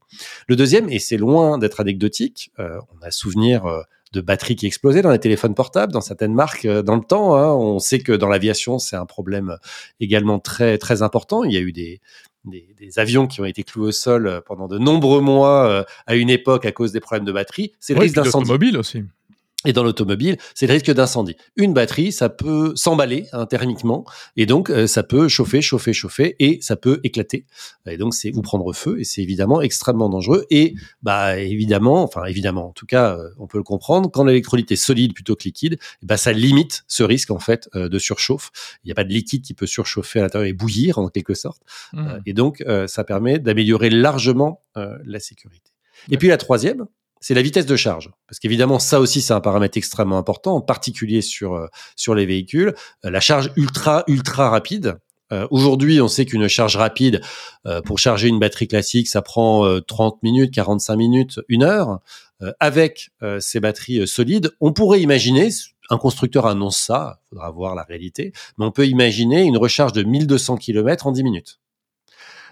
[0.48, 4.66] Le deuxième, et c'est loin d'être anecdotique, euh, on a souvenir euh, de batteries qui
[4.66, 7.36] explosaient dans les téléphones portables, dans certaines marques dans le temps.
[7.36, 7.52] Hein.
[7.52, 9.58] On sait que dans l'aviation, c'est un problème
[10.00, 11.42] également très très important.
[11.42, 12.00] Il y a eu des,
[12.44, 16.30] des, des, avions qui ont été cloués au sol pendant de nombreux mois à une
[16.30, 17.72] époque à cause des problèmes de batterie.
[17.80, 18.76] C'est le risque d'incendie.
[18.76, 19.02] aussi.
[19.64, 21.36] Et dans l'automobile, c'est le risque d'incendie.
[21.56, 24.04] Une batterie, ça peut s'emballer hein, thermiquement,
[24.36, 27.46] et donc euh, ça peut chauffer, chauffer, chauffer, et ça peut éclater.
[27.86, 30.46] Et donc c'est ou prendre feu, et c'est évidemment extrêmement dangereux.
[30.50, 34.70] Et bah évidemment, enfin évidemment, en tout cas, euh, on peut le comprendre, quand l'électrolyte
[34.72, 38.50] est solide plutôt que liquide, bah ça limite ce risque en fait euh, de surchauffe.
[38.84, 41.34] Il n'y a pas de liquide qui peut surchauffer à l'intérieur et bouillir en quelque
[41.34, 41.62] sorte.
[41.92, 42.08] Mmh.
[42.26, 45.70] et donc ça permet d'améliorer largement la sécurité.
[46.10, 46.86] Et puis la troisième,
[47.24, 48.10] c'est la vitesse de charge.
[48.28, 52.26] Parce qu'évidemment, ça aussi, c'est un paramètre extrêmement important, en particulier sur, euh, sur les
[52.26, 52.74] véhicules.
[53.06, 54.98] Euh, la charge ultra, ultra rapide.
[55.32, 57.22] Euh, aujourd'hui, on sait qu'une charge rapide,
[57.86, 62.00] pour charger une batterie classique, ça prend 30 minutes, 45 minutes, une heure.
[62.60, 63.10] avec
[63.40, 65.48] ces batteries solides, on pourrait imaginer,
[65.88, 69.92] un constructeur annonce ça, il faudra voir la réalité, mais on peut imaginer une recharge
[69.92, 71.58] de 1200 km en 10 minutes.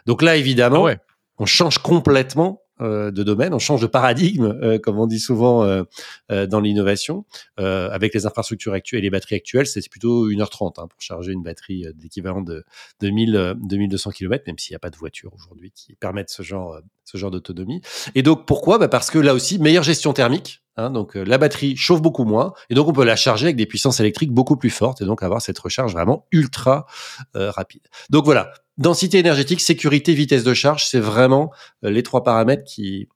[0.06, 0.94] Donc là, évidemment, ah
[1.38, 5.84] on change complètement de domaine, on change de paradigme, comme on dit souvent
[6.28, 7.24] dans l'innovation.
[7.58, 11.42] avec les infrastructures actuelles et les batteries actuelles, c'est plutôt 1h30 hein, pour charger une
[11.42, 12.64] batterie d'équivalent de
[13.00, 16.78] 2000, 2200 km, même s'il n'y a pas de voiture aujourd'hui qui permettent ce genre,
[17.04, 17.80] ce genre d'autonomie.
[18.14, 18.78] Et donc pourquoi?
[18.78, 20.60] Bah Parce que là aussi, meilleure gestion thermique.
[20.78, 23.66] Hein, donc la batterie chauffe beaucoup moins et donc on peut la charger avec des
[23.66, 26.86] puissances électriques beaucoup plus fortes et donc avoir cette recharge vraiment ultra
[27.34, 27.82] rapide.
[28.08, 31.50] Donc voilà, densité énergétique, sécurité, vitesse de charge, c'est vraiment
[31.82, 33.08] les trois paramètres qui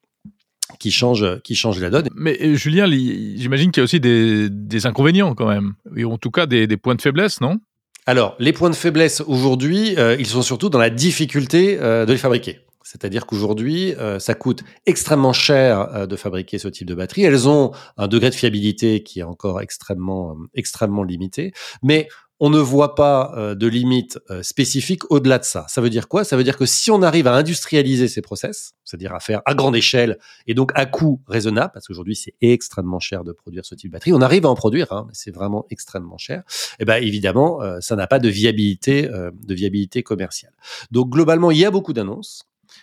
[0.81, 2.09] qui changent qui changent la donne.
[2.15, 6.33] Mais Julien, j'imagine qu'il y a aussi des, des, inconvénients quand même, et en tout
[6.33, 7.59] cas des, des points de faiblesse, non?
[8.05, 12.61] Alors, les points de faiblesse aujourd'hui, ils sont surtout dans la difficulté de les fabriquer.
[12.87, 17.25] C'est-à-dire qu'aujourd'hui, euh, ça coûte extrêmement cher euh, de fabriquer ce type de batterie.
[17.25, 21.53] Elles ont un degré de fiabilité qui est encore extrêmement, euh, extrêmement limité.
[21.83, 22.07] Mais
[22.39, 25.65] on ne voit pas de limite spécifique au-delà de ça.
[25.69, 26.25] Ça veut dire quoi?
[26.25, 29.55] Ça veut dire que si on arrive à industrialiser ces process, c'est-à-dire à faire à
[29.55, 33.75] grande échelle et donc à coût raisonnable, parce qu'aujourd'hui c'est extrêmement cher de produire ce
[33.75, 36.43] type de batterie, on arrive à en produire, hein, mais c'est vraiment extrêmement cher.
[36.79, 40.53] Et eh ben évidemment, ça n'a pas de viabilité, de viabilité commerciale.
[40.91, 42.43] Donc globalement, il y a beaucoup d'annonces.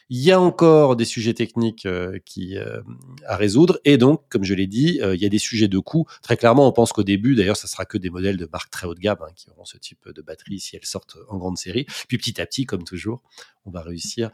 [0.10, 2.82] Il y a encore des sujets techniques euh, euh,
[3.26, 5.80] à résoudre et donc, comme je l'ai dit, euh, il y a des sujets de
[5.80, 6.06] coût.
[6.22, 8.88] Très clairement, on pense qu'au début, d'ailleurs, ça sera que des modèles de marque très
[8.88, 11.58] haut de gamme hein, qui auront ce type de batterie si elles sortent en grande
[11.58, 11.86] série.
[12.08, 13.22] Puis petit à petit, comme toujours,
[13.66, 14.30] on va réussir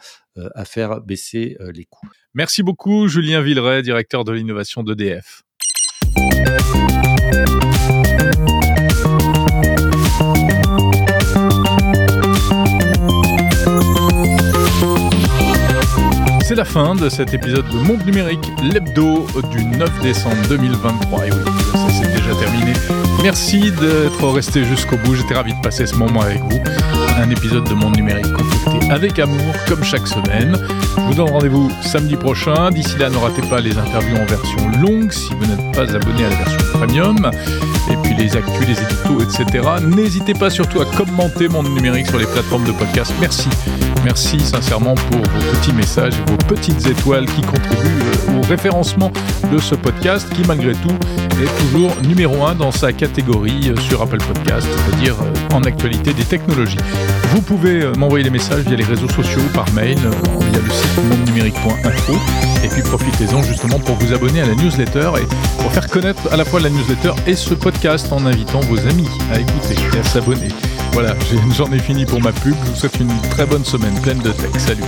[0.56, 2.08] à faire baisser les coûts.
[2.34, 5.44] Merci beaucoup, Julien Villeray, directeur de l'innovation d'EDF.
[16.50, 21.28] C'est la fin de cet épisode de Monde Numérique, l'hebdo du 9 décembre 2023.
[21.28, 21.38] Et oui,
[21.72, 22.74] ça c'est déjà terminé.
[23.22, 25.14] Merci d'être resté jusqu'au bout.
[25.14, 26.60] J'étais ravi de passer ce moment avec vous.
[27.20, 30.58] Un épisode de Monde Numérique concocté avec amour, comme chaque semaine.
[30.96, 32.72] Je vous donne rendez-vous samedi prochain.
[32.72, 36.24] D'ici là, ne ratez pas les interviews en version longue si vous n'êtes pas abonné
[36.24, 37.30] à la version premium.
[37.92, 39.68] Et puis les actus, les éditos, etc.
[39.82, 43.14] N'hésitez pas surtout à commenter Monde Numérique sur les plateformes de podcast.
[43.20, 43.50] Merci.
[44.06, 49.12] Merci sincèrement pour vos petits messages et vos petites étoiles qui contribuent au référencement
[49.52, 50.96] de ce podcast qui, malgré tout,
[51.42, 55.16] est toujours numéro un dans sa catégorie sur Apple Podcast, c'est-à-dire
[55.54, 56.78] en actualité des technologies.
[57.32, 62.14] Vous pouvez m'envoyer des messages via les réseaux sociaux, par mail, via le site mondenumérique.info.
[62.64, 65.26] Et puis profitez-en justement pour vous abonner à la newsletter et
[65.62, 69.08] pour faire connaître à la fois la newsletter et ce podcast en invitant vos amis
[69.32, 70.50] à écouter et à s'abonner.
[70.92, 71.16] Voilà,
[71.58, 72.56] j'en ai, fini pour ma pub.
[72.66, 74.52] Je vous souhaite une très bonne semaine pleine de tech.
[74.58, 74.84] Salut.